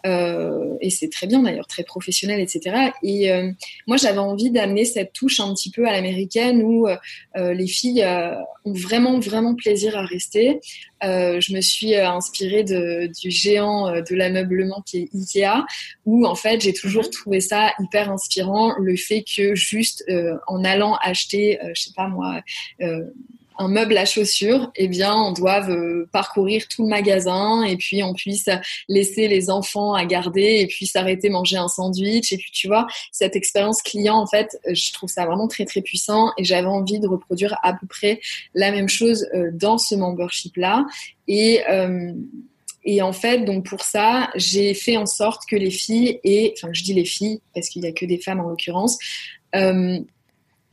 [0.04, 2.90] et c'est très bien d'ailleurs, très professionnel, etc.
[3.02, 3.50] Et euh,
[3.86, 8.02] moi, j'avais envie d'amener cette touche un petit peu à l'américaine où euh, les filles
[8.02, 8.34] euh,
[8.64, 10.60] ont vraiment vraiment plaisir à rester.
[11.04, 15.64] Euh, je me suis euh, inspirée de, du géant euh, de l'ameublement qui est Ikea,
[16.06, 20.64] où en fait j'ai toujours trouvé ça hyper inspirant, le fait que juste euh, en
[20.64, 22.40] allant acheter, euh, je sais pas moi,
[22.82, 23.04] euh,
[23.58, 28.02] un meuble à chaussures, eh bien, on doive euh, parcourir tout le magasin et puis
[28.02, 28.48] on puisse
[28.88, 32.32] laisser les enfants à garder et puis s'arrêter manger un sandwich.
[32.32, 35.64] Et puis, tu vois, cette expérience client, en fait, euh, je trouve ça vraiment très,
[35.64, 38.20] très puissant et j'avais envie de reproduire à peu près
[38.54, 40.86] la même chose euh, dans ce membership-là.
[41.26, 42.12] Et, euh,
[42.84, 46.72] et en fait, donc pour ça, j'ai fait en sorte que les filles et, enfin,
[46.72, 48.98] je dis les filles parce qu'il n'y a que des femmes en l'occurrence,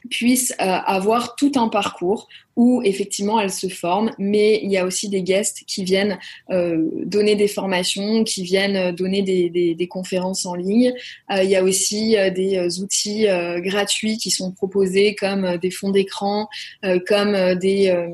[0.10, 4.86] puissent euh, avoir tout un parcours où effectivement elles se forment, mais il y a
[4.86, 6.18] aussi des guests qui viennent
[6.52, 10.94] euh, donner des formations, qui viennent donner des, conférences en ligne.
[11.32, 15.46] Euh, il y a aussi euh, des euh, outils euh, gratuits qui sont proposés comme
[15.46, 16.48] euh, des fonds d'écran,
[16.84, 18.10] euh, comme euh, des, euh,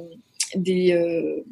[0.56, 1.44] des euh,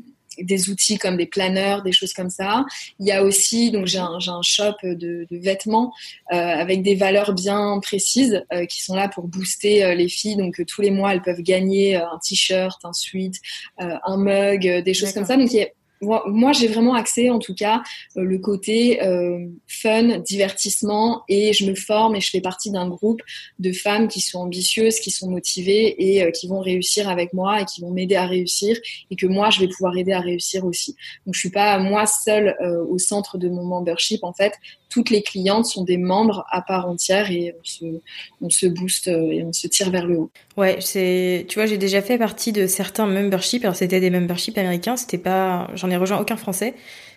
[0.41, 2.65] des outils comme des planeurs, des choses comme ça.
[2.99, 5.93] Il y a aussi, donc j'ai un, un shop de, de vêtements
[6.31, 10.35] euh, avec des valeurs bien précises euh, qui sont là pour booster euh, les filles.
[10.35, 13.35] Donc tous les mois, elles peuvent gagner un t-shirt, un sweat,
[13.77, 15.37] un mug, des choses comme ça.
[15.37, 15.67] Donc il y a
[16.01, 17.83] moi, j'ai vraiment accès, en tout cas,
[18.17, 22.87] euh, le côté euh, fun, divertissement, et je me forme et je fais partie d'un
[22.87, 23.21] groupe
[23.59, 27.61] de femmes qui sont ambitieuses, qui sont motivées et euh, qui vont réussir avec moi
[27.61, 28.77] et qui vont m'aider à réussir
[29.11, 30.95] et que moi, je vais pouvoir aider à réussir aussi.
[31.25, 32.55] Donc, je suis pas moi seule
[32.89, 34.23] au centre de mon membership.
[34.23, 34.53] En fait,
[34.89, 37.85] toutes les clientes sont des membres à part entière et on se,
[38.41, 40.31] on se booste et on se tire vers le haut.
[40.57, 43.63] Ouais, c'est, tu vois, j'ai déjà fait partie de certains memberships.
[43.63, 46.73] Alors, c'était des memberships américains, c'était pas, j'en ai rejoint aucun français.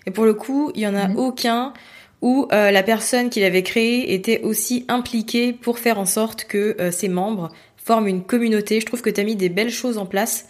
[0.06, 1.16] Et pour le coup, il y en a mhm.
[1.16, 1.72] aucun
[2.20, 6.76] où euh, la personne qui l'avait créé était aussi impliquée pour faire en sorte que
[6.80, 8.80] euh, ses membres forment une communauté.
[8.80, 10.46] Je trouve que tu as mis des belles choses en place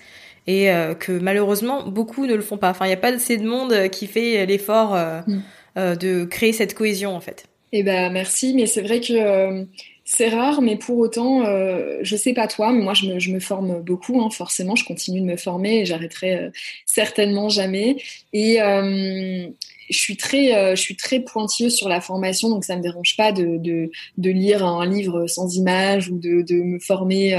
[0.46, 2.70] et euh, que malheureusement beaucoup ne le font pas.
[2.70, 4.94] Enfin, il n'y a pas assez de monde qui fait l'effort
[5.26, 5.42] mhm.
[5.76, 7.46] De créer cette cohésion en fait.
[7.72, 9.66] Eh ben merci, mais c'est vrai que
[10.04, 13.82] c'est rare, mais pour autant, euh, je sais pas toi, mais moi je me, forme
[13.82, 16.50] beaucoup, hein, forcément, je continue de me former et j'arrêterai euh,
[16.86, 17.96] certainement jamais.
[18.32, 19.48] Et euh,
[19.88, 23.16] je suis très, euh, je suis très pointilleuse sur la formation, donc ça me dérange
[23.16, 27.34] pas de, lire un livre sans image ou de, de me former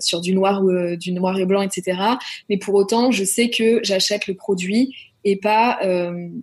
[0.00, 1.98] sur du noir ou du noir et blanc, etc.
[2.50, 5.78] Mais pour autant, je sais que j'achète le produit et pas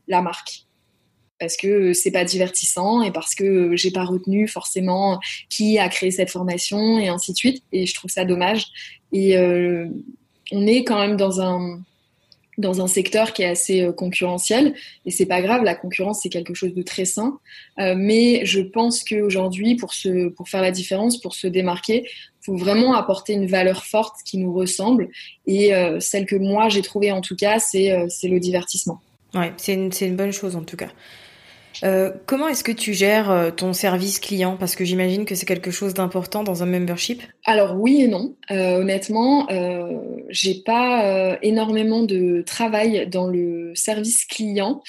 [0.08, 0.66] la marque
[1.42, 6.12] parce que c'est pas divertissant et parce que j'ai pas retenu forcément qui a créé
[6.12, 7.64] cette formation et ainsi de suite.
[7.72, 8.68] Et je trouve ça dommage.
[9.12, 9.88] Et euh,
[10.52, 11.82] on est quand même dans un
[12.60, 14.76] dans un secteur qui est assez euh, concurrentiel.
[15.08, 17.40] Et c'est pas grave la concurrence c'est quelque chose de très sain.
[17.80, 22.08] Euh, mais je pense qu'aujourd'hui pour se pour faire la différence pour se démarquer
[22.42, 25.10] faut vraiment apporter une valeur forte qui nous ressemble.
[25.48, 29.02] Et celle que moi j'ai trouvée en tout cas c'est c'est le divertissement.
[29.34, 30.90] Ouais c'est une une bonne chose en tout cas
[31.84, 34.58] euh, comment est-ce que tu gères euh, ton service client?
[34.58, 37.22] Parce que j'imagine que c'est quelque chose d'important dans un membership.
[37.46, 38.36] Alors oui et non.
[38.52, 39.48] Euh, honnêtement,
[40.30, 44.82] j'ai pas énormément de travail dans le service client.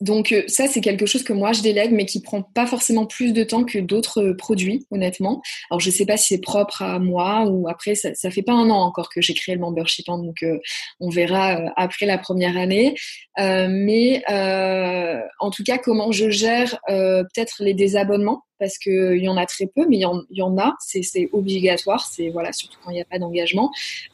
[0.00, 3.06] Donc euh, ça, c'est quelque chose que moi je délègue, mais qui prend pas forcément
[3.06, 5.40] plus de temps que d'autres euh, produits, honnêtement.
[5.70, 8.52] Alors je sais pas si c'est propre à moi ou après, ça, ça fait pas
[8.52, 10.58] un an encore que j'ai créé le membership, hein, donc euh,
[11.00, 12.94] on verra après la première année.
[13.38, 18.42] mais en tout cas, comment je gère peut-être les désabonnements?
[18.58, 22.30] Parce qu'il y en a très peu, mais il y en, a, c'est obligatoire, c'est
[22.30, 23.70] voilà, surtout quand il n'y a pas d'engagement.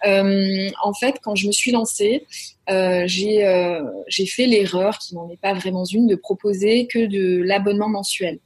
[0.06, 2.26] Euh, en fait, quand je me suis lancée,
[2.68, 7.42] euh, euh, j'ai fait l'erreur, qui n'en est pas vraiment une, de proposer que de
[7.42, 8.38] l'abonnement mensuel.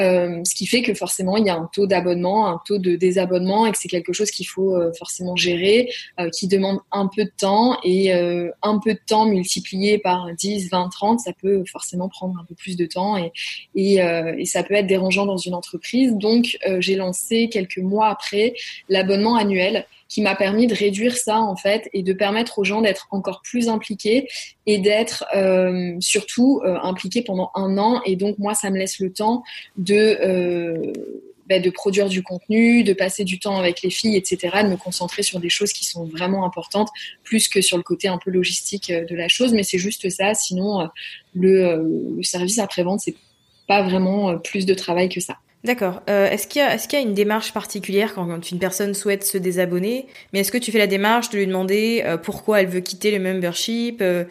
[0.00, 2.96] Euh, ce qui fait que forcément il y a un taux d'abonnement, un taux de
[2.96, 7.08] désabonnement et que c'est quelque chose qu'il faut euh, forcément gérer, euh, qui demande un
[7.14, 11.64] peu de temps et un peu de temps multiplié par 10, 20, 30, ça peut
[11.70, 13.32] forcément prendre un peu plus de temps et,
[13.74, 13.96] et,
[14.38, 16.12] et ça peut être dérangeant dans une entreprise.
[16.14, 18.54] Donc j'ai lancé quelques mois après
[18.88, 22.82] l'abonnement annuel qui m'a permis de réduire ça en fait et de permettre aux gens
[22.82, 24.28] d'être encore plus impliqués
[24.66, 28.00] et d'être euh, surtout euh, impliqués pendant un an.
[28.04, 29.42] Et donc moi, ça me laisse le temps
[29.76, 30.92] de euh,
[31.48, 35.22] bah, produire du contenu, de passer du temps avec les filles, etc., de me concentrer
[35.22, 36.88] sur des choses qui sont vraiment importantes,
[37.22, 39.52] plus que sur le côté un peu logistique de la chose.
[39.52, 40.34] Mais c'est juste ça.
[40.34, 40.88] Sinon,
[41.34, 43.16] le, le service après-vente, c'est
[43.66, 45.38] pas vraiment plus de travail que ça.
[45.64, 46.02] D'accord.
[46.10, 50.06] Euh, est-ce qu'il y, a une démarche particulière quand, une personne souhaite se désabonner?
[50.32, 53.10] Mais est-ce que tu fais la démarche de lui demander euh, pourquoi elle veut quitter
[53.10, 54.02] le membership?
[54.02, 54.24] Euh,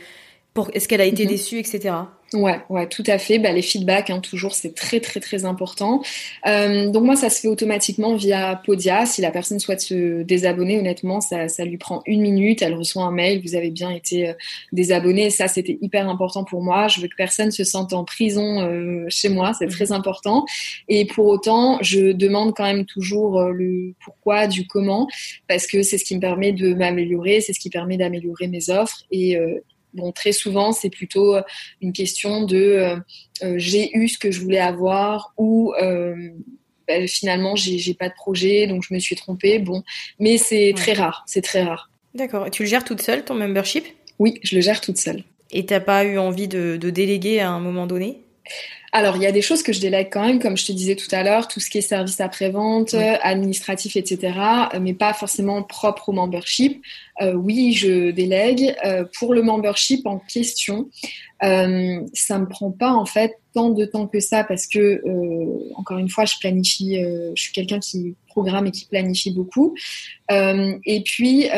[0.54, 1.30] pour, Est-ce qu'elle a été mhm.
[1.30, 1.96] déçue, etc.
[2.34, 3.38] Ouais, ouais, tout à fait.
[3.38, 6.02] Bah, les feedbacks, hein, toujours, c'est très, très, très important.
[6.48, 9.06] Euh, donc moi, ça se fait automatiquement via Podia.
[9.06, 12.64] Si la personne souhaite se désabonner, honnêtement, ça, ça lui prend une minute.
[12.64, 13.42] Elle reçoit un mail.
[13.46, 14.34] Vous avez bien été euh,
[14.72, 15.30] désabonné.
[15.30, 16.88] ça, c'était hyper important pour moi.
[16.88, 19.54] Je veux que personne se sente en prison euh, chez moi.
[19.54, 20.46] C'est très important.
[20.90, 25.08] Et pour autant, je demande quand même toujours euh, le pourquoi, du comment,
[25.48, 27.42] parce que c'est ce qui me permet de m'améliorer.
[27.42, 29.04] C'est ce qui permet d'améliorer mes offres.
[29.12, 29.60] Et, euh,
[29.94, 31.42] Bon, très souvent, c'est plutôt euh,
[31.82, 32.96] une question de euh,
[33.44, 35.74] euh, j'ai eu ce que je voulais avoir ou
[36.86, 39.60] ben, finalement j'ai pas de projet donc je me suis trompée.
[39.60, 39.84] Bon,
[40.20, 41.90] mais c'est très rare, c'est très rare.
[42.14, 42.50] D'accord.
[42.52, 43.86] Tu le gères toute seule ton membership?
[44.20, 45.24] Oui, je le gère toute seule.
[45.52, 48.20] Et t'as pas eu envie de, de déléguer à un moment donné?
[48.96, 50.96] Alors, il y a des choses que je délègue quand même, comme je te disais
[50.96, 54.38] tout à l'heure, tout ce qui est service après-vente, administratif, etc.,
[54.80, 56.80] mais pas forcément propre au membership.
[57.20, 58.76] Euh, oui, je délègue.
[58.86, 60.92] Euh, pour le membership en question,
[61.42, 65.74] euh, ça me prend pas en fait tant de temps que ça parce que, euh,
[65.76, 67.00] encore une fois, je planifie,
[67.36, 69.74] je suis quelqu'un qui programme et qui planifie beaucoup.
[70.30, 71.50] et puis,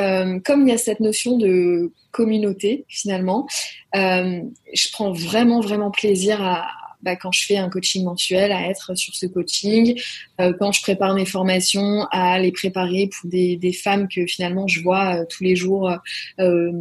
[0.45, 3.45] comme il y a cette notion de communauté, finalement,
[3.93, 6.65] je prends vraiment, vraiment plaisir à
[7.01, 9.99] bah, quand je fais un coaching mensuel, à être sur ce coaching,
[10.41, 14.81] euh, quand je prépare mes formations, à les préparer pour des, femmes que finalement je
[14.81, 15.91] vois euh, tous les jours
[16.39, 16.71] euh,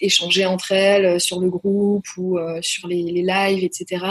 [0.00, 4.04] échanger entre elles sur le groupe ou sur les, lives, etc.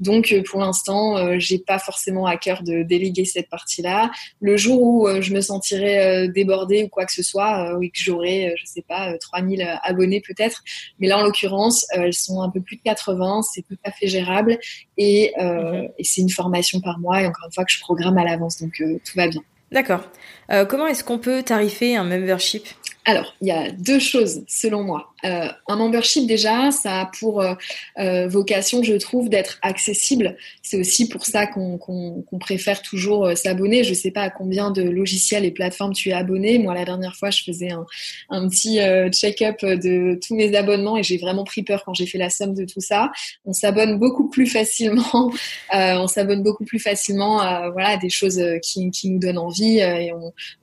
[0.00, 4.10] Donc pour l'instant, j'ai pas forcément à cœur de déléguer cette partie-là.
[4.40, 8.54] Le jour où je me sentirai débordée ou quoi que ce soit, oui que j'aurai,
[8.56, 10.62] je sais pas, 3000 abonnés peut-être,
[10.98, 14.08] mais là en l'occurrence, elles sont un peu plus de 80, c'est tout à fait
[14.08, 14.49] gérable
[14.96, 15.88] et, euh, mhm.
[15.98, 18.60] et c'est une formation par mois et encore une fois que je programme à l'avance,
[18.60, 19.42] donc euh, tout va bien.
[19.72, 20.02] D'accord.
[20.50, 22.64] Euh, comment est-ce qu'on peut tarifer un membership?
[23.04, 25.12] Alors, il y a deux choses selon moi.
[25.24, 27.54] Euh, un membership déjà, ça a pour euh,
[27.98, 30.36] euh, vocation, je trouve, d'être accessible.
[30.62, 33.84] C'est aussi pour ça qu'on préfère toujours s'abonner.
[33.84, 36.58] Je ne sais pas à combien de logiciels et plateformes tu es abonné.
[36.58, 38.78] Moi, la dernière fois, je faisais un, petit
[39.12, 42.54] check-up de tous mes abonnements et j'ai vraiment pris peur quand j'ai fait la somme
[42.54, 43.10] de tout ça.
[43.44, 45.30] On s'abonne beaucoup plus facilement.
[45.72, 50.12] on s'abonne beaucoup plus facilement à voilà, des choses qui, nous donnent envie et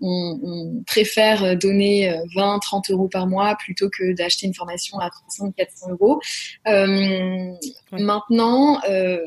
[0.02, 5.52] on préfère donner 20, 30 euros par mois plutôt que d'acheter une formation à 300,
[5.56, 6.20] 400 euros.
[6.68, 7.54] Euh,
[7.92, 9.20] maintenant, euh,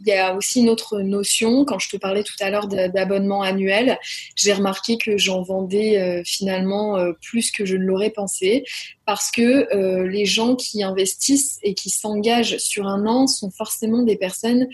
[0.00, 1.64] il y a aussi une autre notion.
[1.64, 3.98] Quand je te parlais tout à l'heure d'abonnement annuel,
[4.34, 8.64] j'ai remarqué que j'en vendais euh, finalement plus que je ne l'aurais pensé
[9.06, 14.16] parce que les gens qui investissent et qui s'engagent sur un an sont forcément des
[14.16, 14.68] personnes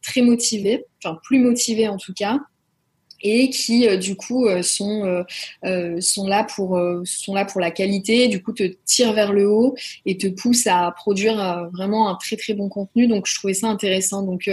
[0.00, 2.38] très motivées, enfin plus motivées en tout cas,
[3.22, 5.24] et qui euh, du coup euh, sont
[5.64, 9.48] euh, sont là pour sont là pour la qualité, du coup te tirent vers le
[9.48, 9.74] haut
[10.06, 13.06] et te poussent à produire vraiment un très très bon contenu.
[13.06, 14.22] Donc je trouvais ça intéressant.
[14.22, 14.50] Donc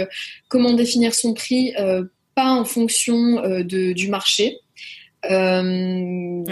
[0.48, 1.72] comment définir son prix
[2.34, 4.58] pas en fonction de, du marché.
[5.24, 6.44] Enfin,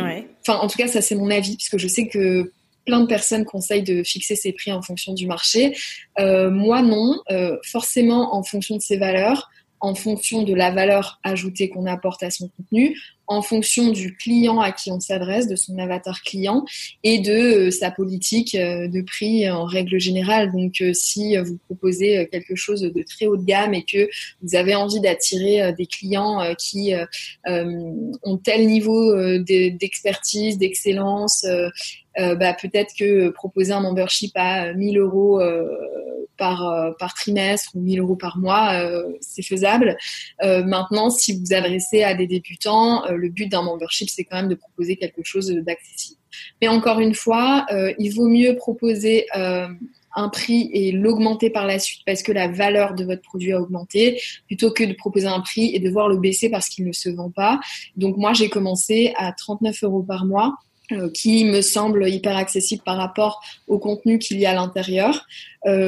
[0.47, 2.53] en tout cas, ça c'est mon avis, puisque je sais que
[2.85, 5.77] plein de personnes conseillent de fixer ses prix en fonction du marché.
[6.19, 7.21] moi, non.
[7.65, 9.49] forcément, en fonction de ses valeurs,
[9.81, 12.97] en fonction de la valeur ajoutée qu'on apporte à son contenu,
[13.29, 16.65] en fonction du client à qui on s'adresse, de son avatar client
[17.05, 20.51] et de euh, sa politique euh, de prix en règle générale.
[20.51, 24.09] Donc, euh, si vous proposez quelque chose de très haut de gamme et que
[24.43, 26.95] vous avez envie d'attirer des clients qui
[27.47, 31.47] ont tel niveau d'expertise, d'excellence,
[32.17, 35.41] bah, peut-être que proposer un membership à 1000 euros
[36.39, 38.73] par, par trimestre ou 1000 euros par mois,
[39.21, 39.97] c'est faisable.
[40.43, 44.55] maintenant, si vous adressez à des débutants, le but d'un membership, c'est quand même de
[44.55, 46.19] proposer quelque chose d'accessible.
[46.61, 49.69] Mais encore une fois, euh, il vaut mieux proposer euh,
[50.15, 53.61] un prix et l'augmenter par la suite parce que la valeur de votre produit a
[53.61, 56.93] augmenté, plutôt que de proposer un prix et de voir le baisser parce qu'il ne
[56.93, 57.61] se vend pas.
[57.97, 60.68] Donc moi, j'ai commencé à 39 euros par mois euh,
[61.15, 65.27] qui me semble hyper accessible par rapport au contenu qu'il y a à l'intérieur.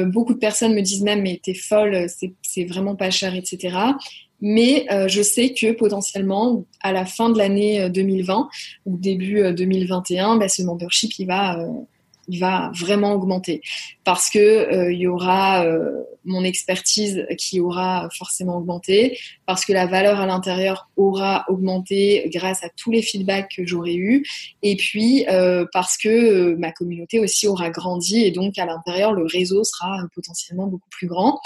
[0.05, 2.07] beaucoup de personnes me disent même mais t'es folle,
[2.41, 3.93] c'est vraiment pas cher, etc.
[4.41, 8.43] Mais euh, je sais que potentiellement, à la fin de l'année 2020 euh,
[8.85, 11.63] ou début 2021, euh, bah, ce membership, il va,
[12.39, 13.61] va vraiment augmenter
[14.03, 15.65] parce que il y aura
[16.23, 22.63] mon expertise qui aura forcément augmenté, parce que la valeur à l'intérieur aura augmenté grâce
[22.63, 24.23] à tous les feedbacks que j'aurai eus,
[24.61, 25.25] et puis
[25.71, 30.67] parce que ma communauté aussi aura grandi et donc à l'intérieur le réseau sera potentiellement
[30.67, 31.39] beaucoup plus grand.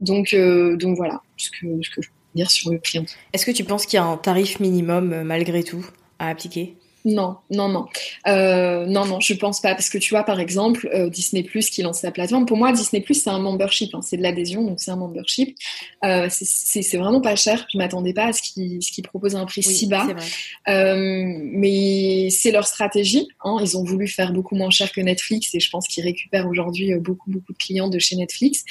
[0.00, 2.08] Donc, donc voilà ce que, ce que je
[2.46, 3.04] sur le prix.
[3.32, 5.84] Est-ce que tu penses qu'il y a un tarif minimum euh, malgré tout
[6.18, 6.76] à appliquer?
[7.04, 7.86] Non, non, non.
[8.26, 9.74] Euh, non, non, je pense pas.
[9.74, 12.46] Parce que tu vois, par exemple, euh, Disney Plus qui lance sa plateforme.
[12.46, 13.94] Pour moi, Disney Plus, c'est un membership.
[13.94, 14.00] Hein.
[14.02, 15.56] c'est de l'adhésion, donc c'est un membership.
[16.04, 17.66] Euh, c'est vraiment pas cher.
[17.72, 20.06] Je m'attendais pas à ce qu'ils qu proposent un prix si bas.
[20.66, 23.28] mais c'est leur stratégie.
[23.44, 23.56] Hein.
[23.62, 26.94] Ils ont voulu faire beaucoup moins cher que Netflix et je pense qu'ils récupèrent aujourd'hui
[26.96, 28.64] beaucoup, beaucoup de clients de chez Netflix.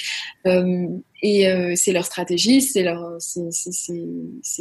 [1.22, 3.18] Et c'est leur stratégie, c'est leur,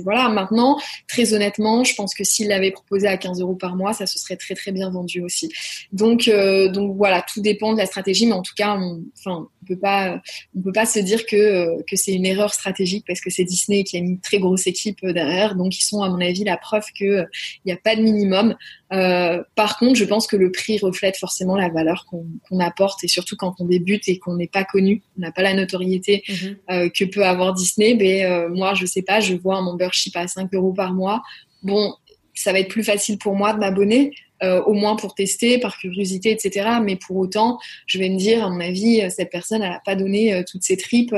[0.04, 0.30] voilà.
[0.30, 4.06] Maintenant, très honnêtement, je pense que s'ils l'avaient proposé à 15 euros par mois, ça
[4.06, 5.52] se serait très très bien vendu aussi.
[5.92, 9.48] Donc euh, donc voilà, tout dépend de la stratégie, mais en tout cas, on, enfin,
[9.62, 10.22] on peut pas
[10.56, 13.44] on peut pas se dire que euh, que c'est une erreur stratégique parce que c'est
[13.44, 16.44] Disney qui a une très grosse équipe euh, derrière, donc ils sont à mon avis
[16.44, 17.26] la preuve que
[17.66, 18.56] il n'y a pas de minimum.
[18.90, 23.36] Par contre, je pense que le prix reflète forcément la valeur qu'on apporte et surtout
[23.36, 26.92] quand on débute et qu'on n'est pas connu, on n'a pas la notoriété mhm.
[26.92, 27.96] que peut avoir Disney.
[27.96, 31.22] Ben moi, je sais pas, je vois un membership à 5 euros par mois.
[31.64, 31.94] Bon,
[32.38, 35.78] ça va être plus facile pour moi de m'abonner, euh, au moins pour tester, par
[35.78, 36.70] curiosité, etc.
[36.84, 39.82] Mais pour autant, je vais me dire, à mon avis, euh, cette personne, elle n'a
[39.84, 41.16] pas donné euh, toutes ses tripes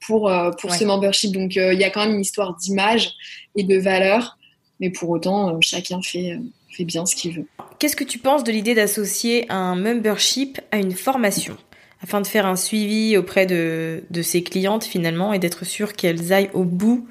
[0.00, 1.32] pour, pour ce membership.
[1.32, 3.12] Donc, il y a quand même une histoire d'image
[3.54, 4.38] et de valeur.
[4.80, 6.38] Mais pour autant, chacun fait,
[6.76, 7.46] fait bien ce qu'il veut.
[7.78, 11.56] Qu'est-ce que tu penses de l'idée d'associer un membership à une formation
[12.02, 16.32] afin de faire un suivi auprès de, de ses clientes finalement et d'être sûr qu'elles
[16.32, 17.08] aillent au bout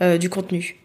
[0.00, 0.76] du contenu?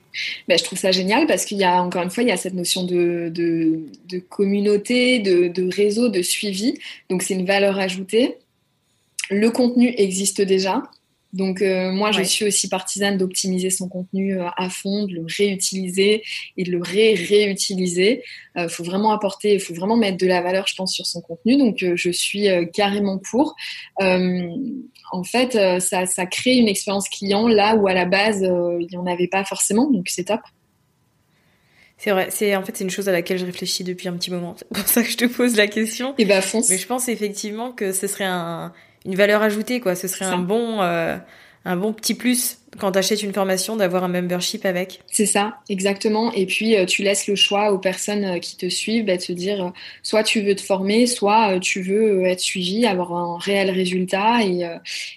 [0.47, 2.37] Ben, je trouve ça génial parce qu'il y a encore une fois il y a
[2.37, 6.75] cette notion de, de, de communauté, de, de, réseau, de suivi.
[7.09, 8.35] Donc c'est une valeur ajoutée.
[9.31, 10.83] Le contenu existe déjà.
[11.33, 15.25] Donc euh, moi, je suis aussi partisane d'optimiser son contenu euh, à fond, de le
[15.27, 16.23] réutiliser
[16.57, 18.23] et de le ré-réutiliser.
[18.55, 21.07] Il euh, faut vraiment apporter, il faut vraiment mettre de la valeur, je pense, sur
[21.07, 21.57] son contenu.
[21.57, 23.55] Donc je suis carrément pour.
[23.99, 28.97] en fait, ça, ça, crée une expérience client là où à la base, il n'y
[28.97, 29.89] en avait pas forcément.
[29.89, 30.41] Donc c'est top.
[31.97, 34.29] C'est vrai, c'est en fait c'est une chose à laquelle je réfléchis depuis un petit
[34.29, 34.55] moment.
[34.59, 36.09] C'est pour ça que je te pose la question.
[36.11, 36.69] Et eh bah ben, fonce.
[36.69, 38.73] Mais je pense effectivement que ce serait un
[39.05, 39.95] une valeur ajoutée, quoi.
[39.95, 41.17] Ce serait un bon, euh,
[41.65, 45.01] un bon petit plus quand tu achètes une formation d'avoir un membership avec.
[45.11, 46.31] C'est ça, exactement.
[46.33, 49.21] Et puis euh, tu laisses le choix aux personnes euh, qui te suivent bah, de
[49.21, 53.69] se dire soit tu veux te former, soit tu veux être suivi, avoir un réel
[53.69, 54.67] résultat et,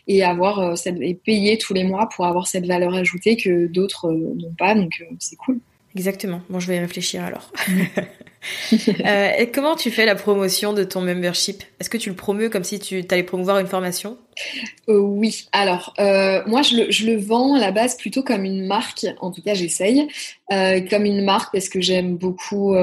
[0.07, 4.11] et avoir cette, et payer tous les mois pour avoir cette valeur ajoutée que d'autres
[4.11, 4.75] n'ont pas.
[4.75, 5.61] Donc c'est cool.
[5.97, 6.43] Exactement.
[6.51, 7.51] Bon, je vais y réfléchir alors.
[9.07, 11.63] euh, et comment tu fais la promotion de ton membership?
[11.81, 14.19] Est-ce que tu le promeus comme si tu allais promouvoir une formation?
[14.91, 15.47] Euh, Oui.
[15.53, 19.07] Alors, euh, moi, je le, je le, vends à la base plutôt comme une marque.
[19.23, 20.07] En tout cas, j'essaye.
[20.51, 22.77] Comme une marque parce que j'aime beaucoup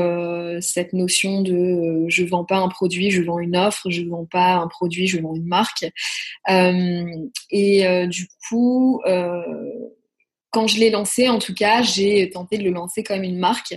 [0.59, 3.91] cette notion de je vends pas un produit, je vends une offre.
[3.91, 5.85] Je vends pas un produit, je vends une marque.
[7.51, 9.01] et du coup
[10.53, 13.75] quand je l'ai lancé, en tout cas, j'ai tenté de le lancer comme une marque.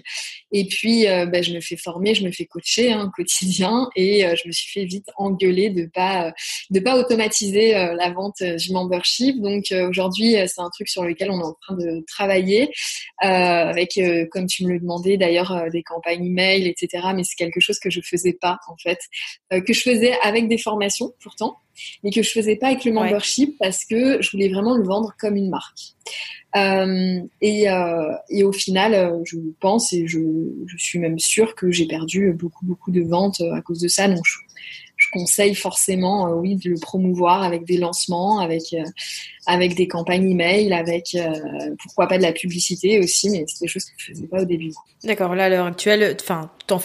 [0.52, 3.88] Et puis, euh, bah, je me fais former, je me fais coacher hein, au quotidien,
[3.96, 6.34] et euh, je me suis fait vite engueuler de pas
[6.70, 9.40] de pas automatiser euh, la vente du membership.
[9.40, 12.70] Donc aujourd'hui, c'est un truc sur lequel on est en train de travailler
[13.18, 13.98] avec,
[14.30, 17.08] comme tu me le demandais d'ailleurs, des campagnes email, etc.
[17.14, 18.98] Mais c'est quelque chose que je faisais pas en fait,
[19.50, 21.56] que je faisais avec des formations pourtant
[22.02, 25.14] mais que je faisais pas avec le membership parce que je voulais vraiment le vendre
[25.18, 25.94] comme une marque.
[26.56, 30.20] Euh, et, euh, et, au final, euh, je pense et je,
[30.78, 34.08] suis même sûre que j'ai perdu beaucoup beaucoup de ventes à cause de ça.
[34.08, 34.36] Donc je,
[35.12, 38.74] conseille forcément, oui, de le promouvoir avec des lancements, avec
[39.46, 41.16] avec des campagnes email, avec
[41.82, 44.44] pourquoi pas de la publicité aussi, mais c'est des choses que je faisais pas au
[44.44, 44.72] début.
[45.04, 46.16] D'accord, là à l'heure actuelle,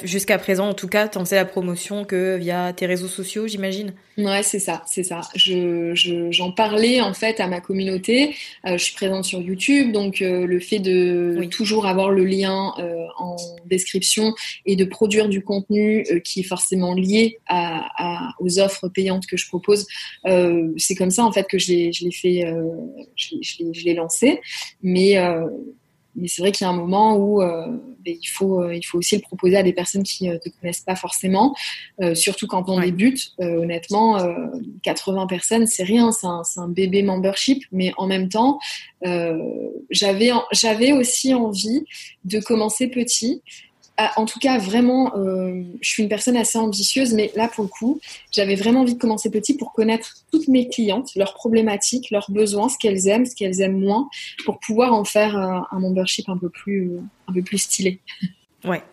[0.03, 3.93] jusqu'à présent en tout cas, t'en fais la promotion que via tes réseaux sociaux, j'imagine.
[4.17, 5.21] Ouais, c'est ça, c'est ça.
[5.35, 5.93] Je,
[6.31, 8.35] j'en parlais en fait à ma communauté.
[8.67, 12.73] Euh, je suis présente sur YouTube, donc euh, le fait de toujours avoir le lien
[13.17, 14.33] en description
[14.65, 19.37] et de produire du contenu qui est forcément lié à, à, aux offres payantes que
[19.37, 19.87] je propose,
[20.77, 22.63] c'est comme ça en fait que je l'ai, je l'ai fait euh,
[23.15, 24.39] je, l'ai lancé.
[24.81, 25.47] Mais, euh,
[26.15, 27.67] mais c'est vrai qu'il y a un moment où euh,
[28.03, 30.81] ben, il, faut, il faut aussi le proposer à des personnes qui ne te connaissent
[30.81, 31.55] pas forcément,
[32.13, 33.33] surtout quand on débute.
[33.39, 34.17] honnêtement,
[34.83, 38.59] 80 personnes, c'est rien, c'est un, un, bébé membership, mais en même temps,
[39.89, 41.85] j'avais j'avais aussi envie
[42.25, 43.41] de commencer petit
[44.15, 47.69] en tout cas, vraiment, euh, je suis une personne assez ambitieuse, mais là, pour le
[47.69, 47.99] coup,
[48.31, 52.69] j'avais vraiment envie de commencer petit pour connaître toutes mes clientes, leurs problématiques, leurs besoins,
[52.69, 54.09] ce qu'elles aiment, ce qu'elles aiment moins,
[54.45, 56.91] pour pouvoir en faire euh, un membership un peu plus,
[57.27, 57.99] un peu plus stylé.
[58.63, 58.83] Ouais.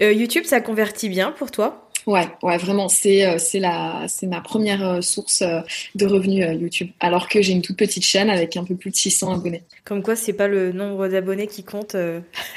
[0.00, 1.83] Euh, YouTube, ça convertit bien pour toi?
[2.06, 5.60] Ouais, ouais, vraiment, c'est euh, c'est la c'est ma première euh, source euh,
[5.94, 6.88] de revenus YouTube.
[7.00, 9.62] Alors que j'ai une toute petite chaîne avec un peu plus de 600 abonnés.
[9.84, 11.96] Comme quoi, c'est pas le nombre d'abonnés qui compte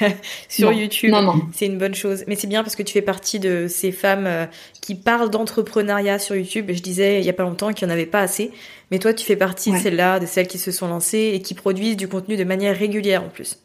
[0.48, 1.10] sur YouTube.
[1.10, 1.42] Non, non.
[1.52, 2.24] C'est une bonne chose.
[2.26, 4.48] Mais c'est bien parce que tu fais partie de ces femmes
[4.82, 6.70] qui parlent d'entrepreneuriat sur YouTube.
[6.70, 8.50] Je disais il y a pas longtemps qu'il y en avait pas assez.
[8.90, 11.54] Mais toi, tu fais partie de celles-là, de celles qui se sont lancées et qui
[11.54, 13.58] produisent du contenu de manière régulière en plus.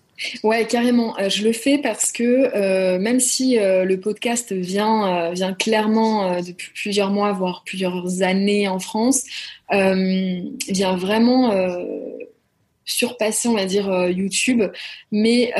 [0.44, 1.18] Ouais, carrément.
[1.20, 6.42] Euh, je le fais parce que euh, même si euh, le podcast vient, vient clairement
[6.42, 9.24] depuis plusieurs mois, voire plusieurs années en France,
[9.72, 11.52] vient vraiment
[12.86, 14.64] surpasser, on va dire, YouTube.
[15.12, 15.52] Mais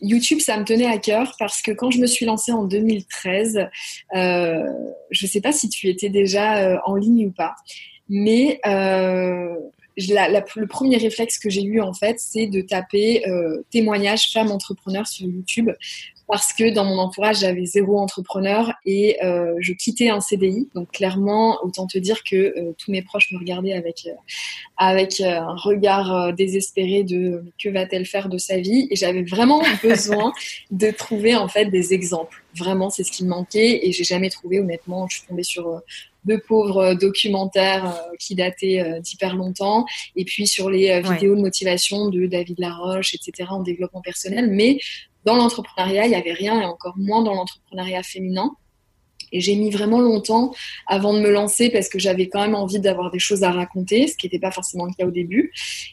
[0.00, 3.68] YouTube, ça me tenait à cœur parce que quand je me suis lancée en 2013,
[4.12, 4.66] je
[5.10, 7.54] ne sais pas si tu étais déjà en ligne ou pas,
[8.08, 8.60] mais
[10.08, 15.06] le premier réflexe que j'ai eu en fait, c'est de taper euh, témoignage femme entrepreneur
[15.06, 15.70] sur YouTube
[16.30, 20.68] parce que dans mon entourage j'avais zéro entrepreneur et euh, je quittais un CDI.
[20.74, 24.08] Donc clairement, autant te dire que euh, tous mes proches me regardaient avec
[24.76, 28.88] avec un regard désespéré de que va-t-elle faire de sa vie?
[28.90, 30.32] Et j'avais vraiment besoin
[30.70, 32.42] de trouver en fait des exemples.
[32.56, 34.60] Vraiment, c'est ce qui me manquait et j'ai jamais trouvé.
[34.60, 35.82] Honnêtement, je suis tombée sur
[36.24, 41.34] de pauvres documentaires euh, qui dataient euh, d'hyper longtemps, et puis sur les euh, vidéos
[41.34, 44.48] de motivation de David Laroche, etc., en développement personnel.
[44.50, 44.78] Mais
[45.36, 48.50] dans l'entrepreneuriat, il n'y avait rien, et encore moins dans l'entrepreneuriat féminin.
[49.32, 50.52] Et j'ai mis vraiment longtemps
[50.86, 54.08] avant de me lancer parce que j'avais quand même envie d'avoir des choses à raconter,
[54.08, 55.52] ce qui n'était pas forcément le cas au début.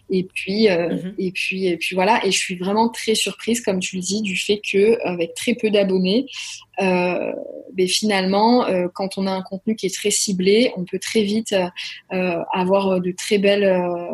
[0.09, 1.15] Et puis, euh, mhm.
[1.17, 2.25] et puis, et puis voilà.
[2.25, 5.53] Et je suis vraiment très surprise, comme tu le dis, du fait que avec très
[5.53, 6.27] peu d'abonnés,
[6.81, 7.31] euh,
[7.75, 11.21] mais finalement, euh, quand on a un contenu qui est très ciblé, on peut très
[11.21, 11.55] vite
[12.09, 13.61] avoir de très belles,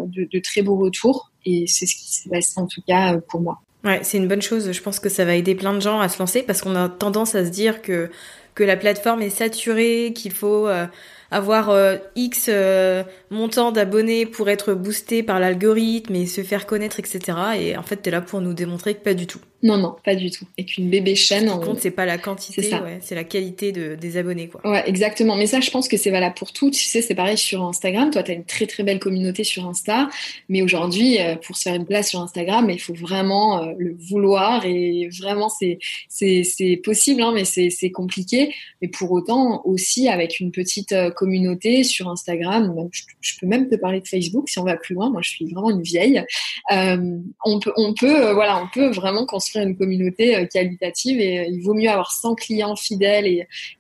[0.08, 1.32] de, de, très beaux retours.
[1.46, 3.62] Et c'est ce qui s'est passé en tout cas pour moi.
[3.84, 4.72] Ouais, c'est une bonne chose.
[4.72, 6.88] Je pense que ça va aider plein de gens à se lancer parce qu'on a
[6.88, 8.10] tendance à se dire que
[8.56, 10.86] que la plateforme est saturée, qu'il faut euh,
[11.32, 17.00] avoir euh, X euh, montant d'abonnés pour être boosté par l'algorithme et se faire connaître,
[17.00, 17.38] etc.
[17.60, 19.40] Et en fait, tu es là pour nous démontrer que pas du tout.
[19.64, 20.46] Non, non, pas du tout.
[20.58, 21.48] Et qu'une bébé chaîne.
[21.48, 24.60] Ce qui compte, c'est pas la quantité, c'est la qualité de, des abonnés, quoi.
[24.70, 25.38] Ouais, exactement.
[25.38, 26.70] Mais ça, je pense que c'est valable pour tout.
[26.70, 28.12] Tu sais, c'est pareil sur Instagram.
[28.12, 30.10] Toi, tu as une très très belle communauté sur Insta.
[30.50, 33.96] Mais aujourd'hui, euh, pour se faire une place sur Instagram, il faut vraiment euh, le
[33.98, 34.66] vouloir.
[34.66, 38.54] Et vraiment, c'est possible, hein, mais c'est compliqué.
[38.82, 43.76] Mais pour autant, aussi avec une petite euh, communauté sur Instagram, je, peux même te
[43.76, 45.10] parler de Facebook si on va plus loin.
[45.10, 46.22] Moi, je suis vraiment une vieille.
[46.70, 51.46] on peut, on peut, voilà, on peut vraiment construire une communauté euh, qualitative et euh,
[51.50, 53.26] il vaut mieux avoir 100 clients fidèles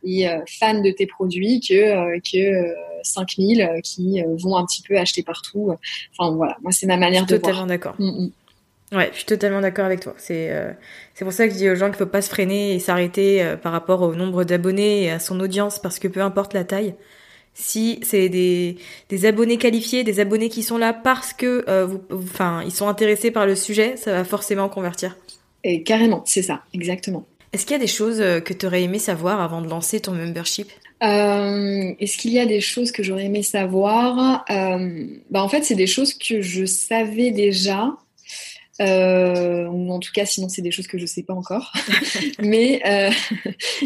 [0.03, 5.23] et, euh, fans de tes produits que, que 5000 qui vont un petit peu acheter
[5.23, 5.73] partout.
[6.17, 7.95] Enfin voilà, moi c'est ma manière de totalement d'accord.
[7.99, 8.31] Mm, mm.
[8.95, 10.13] Ouais, je suis totalement d'accord avec toi.
[10.17, 10.51] C'est
[11.15, 13.55] c'est pour ça que je dis aux gens qu'il faut pas se freiner et s'arrêter
[13.61, 16.93] par rapport au nombre d'abonnés et à son audience parce que peu importe la taille,
[17.55, 18.77] si c'est des,
[19.09, 23.31] des abonnés qualifiés, des abonnés qui sont là parce que vous, enfin ils sont intéressés
[23.31, 25.17] par le sujet, ça va forcément convertir.
[25.63, 27.25] Et carrément, c'est ça, exactement.
[27.53, 29.99] Est-ce qu'il y a des choses euh, que tu aurais aimé savoir avant de lancer
[29.99, 30.71] ton membership?
[31.03, 34.45] Euh, Est-ce qu'il y a des choses que j'aurais aimé savoir?
[34.49, 37.91] Euh, bah En fait, c'est des choses que je savais déjà,
[38.79, 41.73] euh, ou en tout cas, sinon, c'est des choses que je ne sais pas encore.
[42.39, 42.81] mais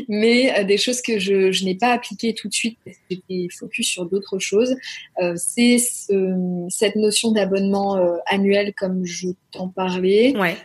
[0.08, 3.48] mais des choses que je, je n'ai pas appliquées tout de suite parce que j'étais
[3.58, 4.76] focus sur d'autres choses.
[5.36, 7.98] C'est ce, cette notion d'abonnement
[8.28, 10.38] annuel, comme je t'en parlais.
[10.38, 10.56] Ouais.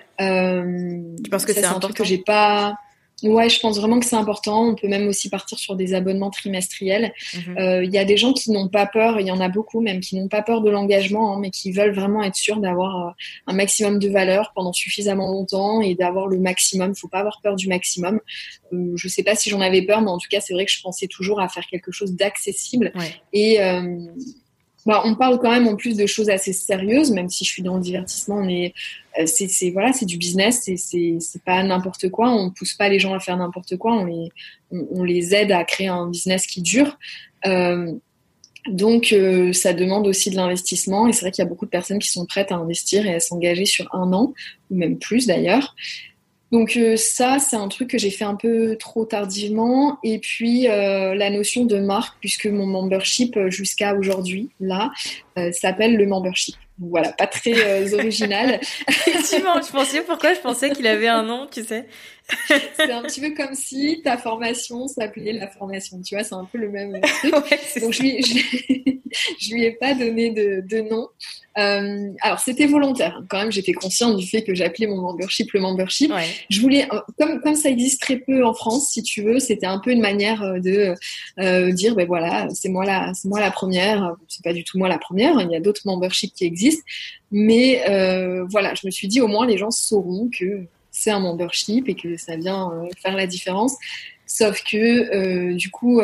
[1.23, 2.75] Tu penses que c'est un truc que j'ai pas
[3.23, 4.69] Ouais, je pense vraiment que c'est important.
[4.69, 7.13] On peut même aussi partir sur des abonnements trimestriels.
[7.35, 7.59] Mhm.
[7.59, 9.81] Euh, il y a des gens qui n'ont pas peur, il y en a beaucoup
[9.81, 13.09] même qui n'ont pas peur de l'engagement, hein, mais qui veulent vraiment être sûrs d'avoir
[13.09, 13.11] euh,
[13.47, 16.93] un maximum de valeur pendant suffisamment longtemps et d'avoir le maximum.
[16.97, 18.21] Il faut pas avoir peur du maximum.
[18.73, 20.73] Euh, je sais pas si j'en avais peur, mais en tout cas, c'est vrai que
[20.73, 22.93] je pensais toujours à faire quelque chose d'accessible.
[23.33, 23.99] Et euh,
[24.85, 27.63] bah, on parle quand même en plus de choses assez sérieuses, même si je suis
[27.63, 28.75] dans le divertissement, mais
[29.19, 32.31] euh, c'est du business, c'est pas n'importe quoi.
[32.31, 34.29] On pousse pas les gens à faire n'importe quoi, on les
[34.71, 36.99] on, les aide à créer un business qui dure.
[37.47, 37.93] Euh,
[38.69, 41.71] donc euh, ça demande aussi de l'investissement et c'est vrai qu'il y a beaucoup de
[41.71, 44.33] personnes qui sont prêtes à investir et à s'engager sur un an
[44.71, 45.75] ou même plus d'ailleurs.
[46.53, 49.99] Donc euh, ça, c'est un truc que j'ai fait un peu trop tardivement.
[50.05, 54.93] Et puis euh, la notion de marque, puisque mon membership euh, jusqu'à aujourd'hui, là,
[55.53, 56.57] s'appelle le membership.
[56.79, 58.61] voilà, pas très original.
[58.89, 61.87] Effectivement, je pensais pourquoi je pensais qu'il avait un nom, tu sais.
[62.77, 66.45] c'est un petit peu comme si ta formation s'appelait la formation, tu vois, c'est un
[66.45, 67.33] peu le même truc.
[67.81, 68.23] Donc je lui,
[69.41, 71.09] je, lui ai pas donné de, de nom.
[71.59, 75.61] Euh, alors c'était volontaire, quand même, j'étais consciente du fait que j'appelais mon membership le
[75.61, 76.11] membership.
[76.49, 79.67] Je voulais, euh, comme, comme ça existe très peu en France, si tu veux, c'était
[79.67, 80.95] un peu une manière euh, de
[81.41, 84.15] euh, dire, ben voilà, c'est moi la, c'est moi la première.
[84.29, 85.22] C'est pas du tout moi la première.
[85.23, 86.85] Il y a d'autres memberships qui existent,
[87.31, 91.21] mais euh, voilà, je me suis dit au moins les gens sauront que c'est un
[91.21, 93.77] membership et que ça vient euh, faire la différence.
[94.27, 96.01] Sauf que euh, du coup,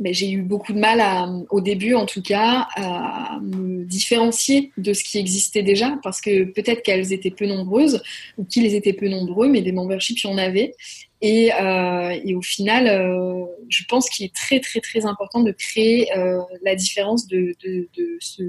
[0.00, 4.92] ben, j'ai eu beaucoup de mal au début en tout cas à me différencier de
[4.92, 8.02] ce qui existait déjà parce que peut-être qu'elles étaient peu nombreuses
[8.36, 10.74] ou qu'ils étaient peu nombreux, mais des memberships il y en avait.
[11.26, 15.52] Et, euh, et au final, euh, je pense qu'il est très très très important de
[15.52, 18.42] créer euh, la différence de, de, de ce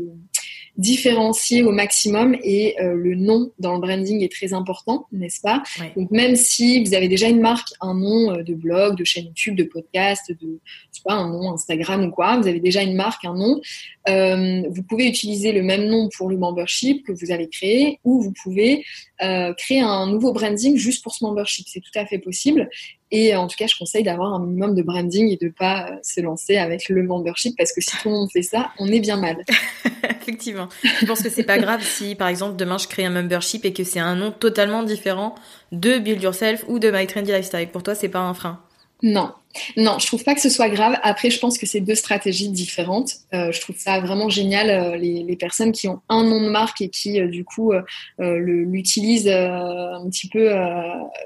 [0.78, 5.64] différencier au maximum et euh, le nom dans le branding est très important, n'est-ce pas?
[5.96, 9.26] Donc même si vous avez déjà une marque, un nom euh, de blog, de chaîne
[9.26, 10.60] YouTube, de podcast, de
[10.92, 13.62] je sais pas un nom Instagram ou quoi, vous avez déjà une marque, un nom,
[14.08, 18.22] euh, vous pouvez utiliser le même nom pour le membership que vous avez créé ou
[18.22, 18.84] vous pouvez
[19.24, 21.68] euh, créer un nouveau branding juste pour ce membership.
[21.70, 22.70] C'est tout à fait possible.
[23.18, 25.96] Et en tout cas, je conseille d'avoir un minimum de branding et de pas euh,
[26.04, 29.00] se lancer avec le membership parce que si tout le monde fait ça, on est
[29.00, 29.38] bien mal.
[30.22, 30.68] Effectivement.
[31.00, 33.72] Je pense que c'est pas grave si, par exemple, demain je crée un membership et
[33.72, 35.34] que c'est un nom totalement différent
[35.72, 37.70] de Build Yourself ou de My Trendy Lifestyle.
[37.72, 38.60] Pour toi, c'est pas un frein?
[39.02, 39.32] Non,
[39.78, 40.98] Non, je trouve pas que ce soit grave.
[41.04, 43.16] Après, je pense que c'est deux stratégies différentes.
[43.34, 46.50] Euh, je trouve ça vraiment génial euh, les, les, personnes qui ont un nom de
[46.50, 47.74] marque et qui euh, du coup
[48.20, 50.52] l'utilisent un petit peu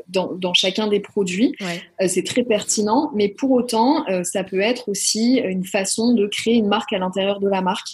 [0.07, 1.55] dans, dans, chacun des produits.
[1.61, 2.07] Ouais.
[2.07, 6.67] c'est très pertinent, mais pour autant, ça peut être aussi une façon de créer une
[6.67, 7.89] marque à l'intérieur de la marque.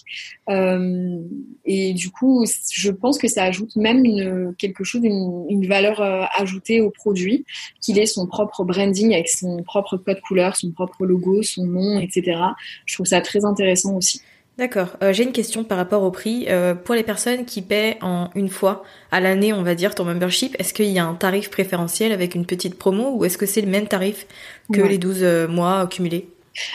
[1.66, 6.02] et du coup, je pense que ça ajoute même une, quelque chose, une, une valeur
[6.38, 7.46] ajoutée au produit,
[7.82, 12.00] qu'il ait son propre branding avec son propre code couleur, son propre logo, son nom,
[12.00, 12.40] etc.
[12.86, 14.22] Je trouve ça très intéressant aussi.
[14.58, 14.96] D'accord.
[15.04, 16.46] Euh, J'ai une question par rapport au prix.
[16.48, 20.06] Euh, pour les personnes qui paient en une fois à l'année, on va dire, ton
[20.06, 23.46] membership, est-ce qu'il y a un tarif préférentiel avec une petite promo ou est-ce que
[23.46, 24.26] c'est le même tarif
[24.72, 24.90] que ouais.
[24.90, 26.30] les 12 euh, mois cumulés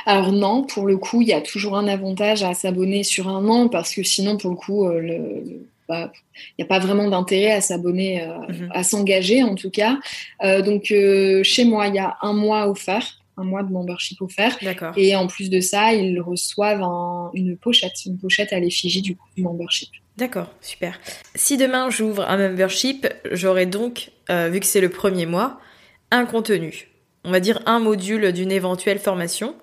[0.04, 3.48] alors non, pour le coup, il y a toujours un avantage à s'abonner sur un
[3.48, 6.08] an parce que sinon, pour le coup, euh, le, il
[6.58, 8.68] n'y a pas vraiment d'intérêt à s'abonner, euh, -hmm.
[8.70, 9.98] à s'engager en tout cas.
[10.42, 14.20] Euh, donc euh, chez moi, il y a un mois offert, un mois de membership
[14.20, 14.56] offert.
[14.96, 19.16] Et en plus de ça, ils reçoivent un, une pochette, une pochette à l'effigie du,
[19.36, 19.90] du membership.
[20.16, 21.00] D'accord, super.
[21.34, 25.58] Si demain j'ouvre un membership, j'aurai donc, euh, vu que c'est le premier mois,
[26.10, 26.88] un contenu.
[27.24, 29.54] On va dire un module d'une éventuelle formation.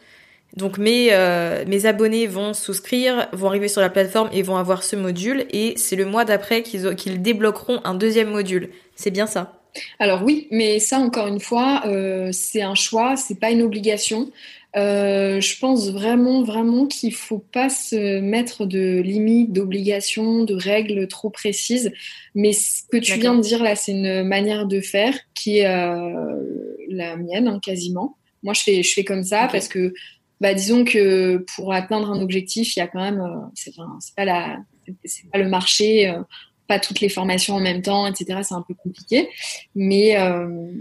[0.56, 4.82] Donc mes, euh, mes abonnés vont souscrire, vont arriver sur la plateforme et vont avoir
[4.82, 8.70] ce module et c'est le mois d'après qu'ils qu'ils débloqueront un deuxième module.
[8.96, 9.57] C'est bien ça?
[10.00, 14.32] Alors oui, mais ça encore une fois, euh, c'est un choix, c'est pas une obligation.
[14.76, 21.08] Euh, je pense vraiment, vraiment qu'il faut pas se mettre de limites, d'obligations, de règles
[21.08, 21.92] trop précises.
[22.36, 25.64] Mais ce que tu viens de dire là, c'est une manière de faire qui est
[25.64, 28.18] la mienne, hein, quasiment.
[28.44, 29.52] Moi, je fais, je fais comme ça okay.
[29.52, 29.94] parce que
[30.40, 33.74] bah, disons que pour atteindre un objectif, il y a quand même, euh, c'est
[34.16, 34.60] pas la,
[35.06, 36.22] c'est pas le marché, euh,
[36.68, 38.42] pas toutes les formations en même temps, etc.
[38.44, 39.30] C'est un peu compliqué,
[39.76, 40.72] mais euh,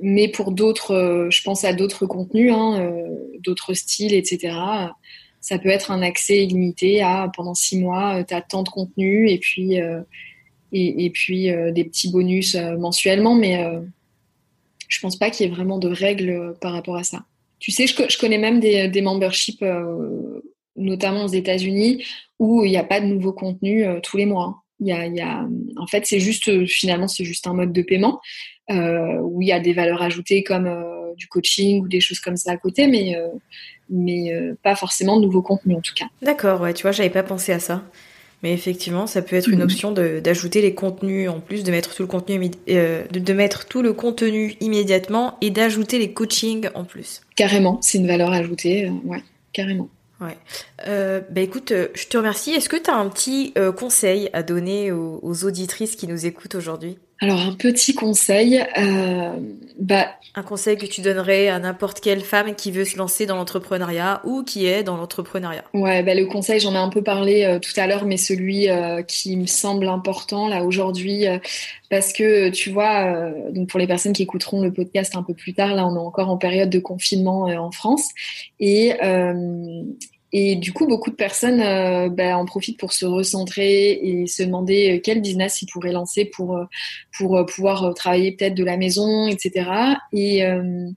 [0.00, 2.92] mais pour d'autres, je pense à d'autres contenus, hein,
[3.40, 4.56] d'autres styles, etc.
[5.40, 9.30] Ça peut être un accès illimité à pendant six mois, tu as tant de contenu
[9.30, 9.76] et puis
[10.72, 13.64] et, puis des petits bonus mensuellement, mais
[14.88, 17.24] je pense pas qu'il y ait vraiment de règles par rapport à ça.
[17.64, 20.40] Tu sais, je, connais même des, des memberships, euh,
[20.76, 22.04] notamment aux États-Unis,
[22.38, 24.63] où il n'y a pas de nouveau contenu euh, tous les mois.
[24.80, 25.46] Il y a, il y a,
[25.76, 28.20] en fait, c'est juste, finalement, c'est juste un mode de paiement
[28.70, 32.20] euh, où il y a des valeurs ajoutées comme euh, du coaching ou des choses
[32.20, 33.28] comme ça à côté, mais, euh,
[33.88, 36.06] mais pas forcément de nouveau contenu en tout cas.
[36.22, 37.84] D'accord, ouais, tu vois, j'avais pas pensé à ça.
[38.44, 42.02] Mais effectivement, ça peut être une option d'ajouter les contenus en plus, de mettre tout
[42.02, 46.84] le contenu, euh, de, de, mettre tout le contenu immédiatement et d'ajouter les coachings en
[46.84, 47.22] plus.
[47.36, 49.22] Carrément, c'est une valeur ajoutée, euh, ouais,
[49.54, 49.88] carrément.
[50.24, 50.36] Ouais.
[50.86, 52.52] Euh, bah écoute, je te remercie.
[52.52, 56.24] Est-ce que tu as un petit euh, conseil à donner aux, aux, auditrices qui nous
[56.24, 56.98] écoutent aujourd'hui?
[57.20, 59.30] Alors un petit conseil, euh,
[59.78, 63.36] bah un conseil que tu donnerais à n'importe quelle femme qui veut se lancer dans
[63.36, 65.62] l'entrepreneuriat ou qui est dans l'entrepreneuriat?
[65.74, 68.68] Ouais, bah le conseil, j'en ai un peu parlé euh, tout à l'heure, mais celui
[68.68, 71.38] euh, qui me semble important là aujourd'hui, euh,
[71.88, 75.54] parce que tu vois, donc pour les personnes qui écouteront le podcast un peu plus
[75.54, 78.08] tard, là on est encore en période de confinement en France
[78.58, 78.94] et
[80.36, 84.42] et du coup, beaucoup de personnes euh, bah, en profitent pour se recentrer et se
[84.42, 86.58] demander quel business ils pourraient lancer pour,
[87.16, 89.70] pour pouvoir travailler peut-être de la maison, etc.
[90.12, 90.90] Et, euh,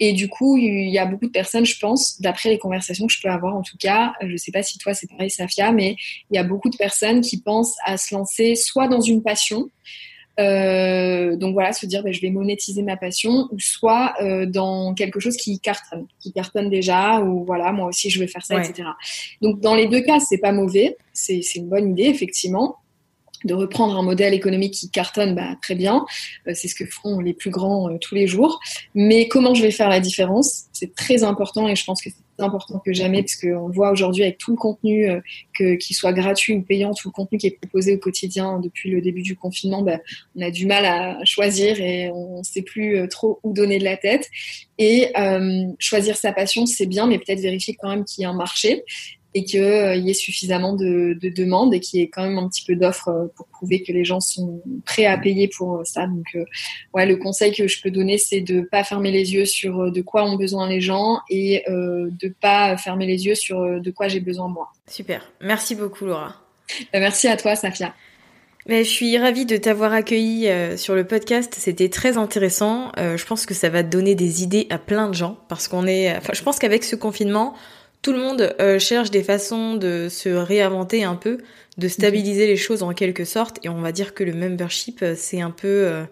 [0.00, 3.12] et du coup, il y a beaucoup de personnes, je pense, d'après les conversations que
[3.14, 5.72] je peux avoir en tout cas, je ne sais pas si toi c'est pareil, Safia,
[5.72, 5.96] mais
[6.30, 9.70] il y a beaucoup de personnes qui pensent à se lancer soit dans une passion,
[10.40, 14.94] euh, donc voilà, se dire ben, je vais monétiser ma passion, ou soit euh, dans
[14.94, 18.56] quelque chose qui cartonne, qui cartonne déjà, ou voilà, moi aussi je vais faire ça,
[18.56, 18.68] ouais.
[18.68, 18.88] etc.
[19.42, 22.76] Donc dans les deux cas, c'est pas mauvais, c'est une bonne idée effectivement
[23.44, 26.04] de reprendre un modèle économique qui cartonne, bah, très bien.
[26.48, 28.60] Euh, c'est ce que feront les plus grands euh, tous les jours.
[28.94, 30.64] Mais comment je vais faire la différence?
[30.72, 34.24] C'est très important et je pense que c'est important que jamais parce qu'on voit aujourd'hui
[34.24, 35.20] avec tout le contenu, euh,
[35.56, 38.90] que qu'il soit gratuit ou payant, tout le contenu qui est proposé au quotidien depuis
[38.90, 39.98] le début du confinement, bah,
[40.36, 43.84] on a du mal à choisir et on ne sait plus trop où donner de
[43.84, 44.28] la tête.
[44.78, 48.30] Et euh, choisir sa passion, c'est bien, mais peut-être vérifier quand même qu'il y a
[48.30, 48.84] un marché
[49.34, 52.38] et qu'il euh, y ait suffisamment de, de demandes et qu'il y ait quand même
[52.38, 55.82] un petit peu d'offres euh, pour prouver que les gens sont prêts à payer pour
[55.84, 56.06] ça.
[56.06, 56.44] Donc, euh,
[56.94, 60.00] ouais, le conseil que je peux donner, c'est de pas fermer les yeux sur de
[60.02, 64.08] quoi ont besoin les gens et euh, de pas fermer les yeux sur de quoi
[64.08, 64.70] j'ai besoin moi.
[64.86, 65.32] Super.
[65.40, 66.36] Merci beaucoup, Laura.
[66.92, 67.94] Merci à toi, Safia.
[68.66, 71.54] Mais je suis ravie de t'avoir accueilli euh, sur le podcast.
[71.58, 72.92] C'était très intéressant.
[72.98, 75.86] Euh, je pense que ça va donner des idées à plein de gens parce qu'on
[75.86, 76.16] est.
[76.16, 77.54] Enfin, je pense qu'avec ce confinement,
[78.04, 81.38] tout le monde euh, cherche des façons de se réinventer un peu,
[81.78, 82.50] de stabiliser mmh.
[82.50, 83.58] les choses en quelque sorte.
[83.64, 86.04] Et on va dire que le membership, c'est un peu, euh,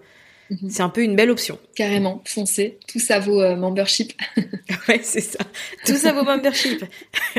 [0.53, 0.71] Mhm.
[0.71, 1.59] C'est un peu une belle option.
[1.75, 2.79] Carrément, foncez.
[2.87, 4.13] Tout ça vaut euh, membership.
[4.89, 5.39] ouais, c'est ça.
[5.87, 6.85] Tout ça vaut membership.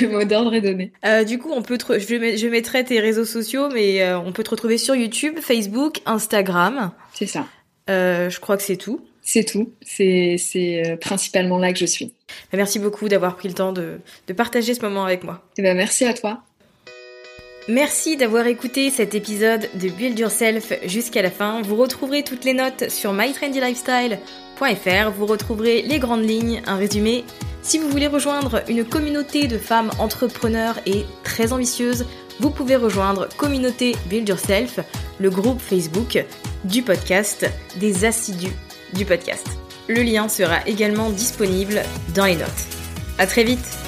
[0.00, 0.92] Le mot d'ordre est donné.
[1.04, 4.32] Euh, du coup, on peut te je, je mettrai tes réseaux sociaux, mais euh, on
[4.32, 6.92] peut te retrouver sur YouTube, Facebook, Instagram.
[7.14, 7.46] C'est ça.
[7.90, 9.00] Euh, je crois que c'est tout.
[9.30, 9.74] C'est tout.
[9.82, 12.14] C'est euh, principalement là que je suis.
[12.54, 15.44] Merci beaucoup d'avoir pris le temps de, de partager ce moment avec moi.
[15.58, 16.40] Eh ben, merci à toi.
[17.68, 21.60] Merci d'avoir écouté cet épisode de Build Yourself jusqu'à la fin.
[21.60, 25.10] Vous retrouverez toutes les notes sur mytrendylifestyle.fr.
[25.14, 27.22] Vous retrouverez les grandes lignes, un résumé.
[27.60, 32.06] Si vous voulez rejoindre une communauté de femmes entrepreneurs et très ambitieuses,
[32.40, 34.80] vous pouvez rejoindre Communauté Build Yourself,
[35.20, 36.24] le groupe Facebook
[36.64, 37.46] du podcast,
[37.78, 38.54] des assidus
[38.94, 39.46] du podcast.
[39.88, 41.82] Le lien sera également disponible
[42.14, 42.48] dans les notes.
[43.18, 43.87] À très vite!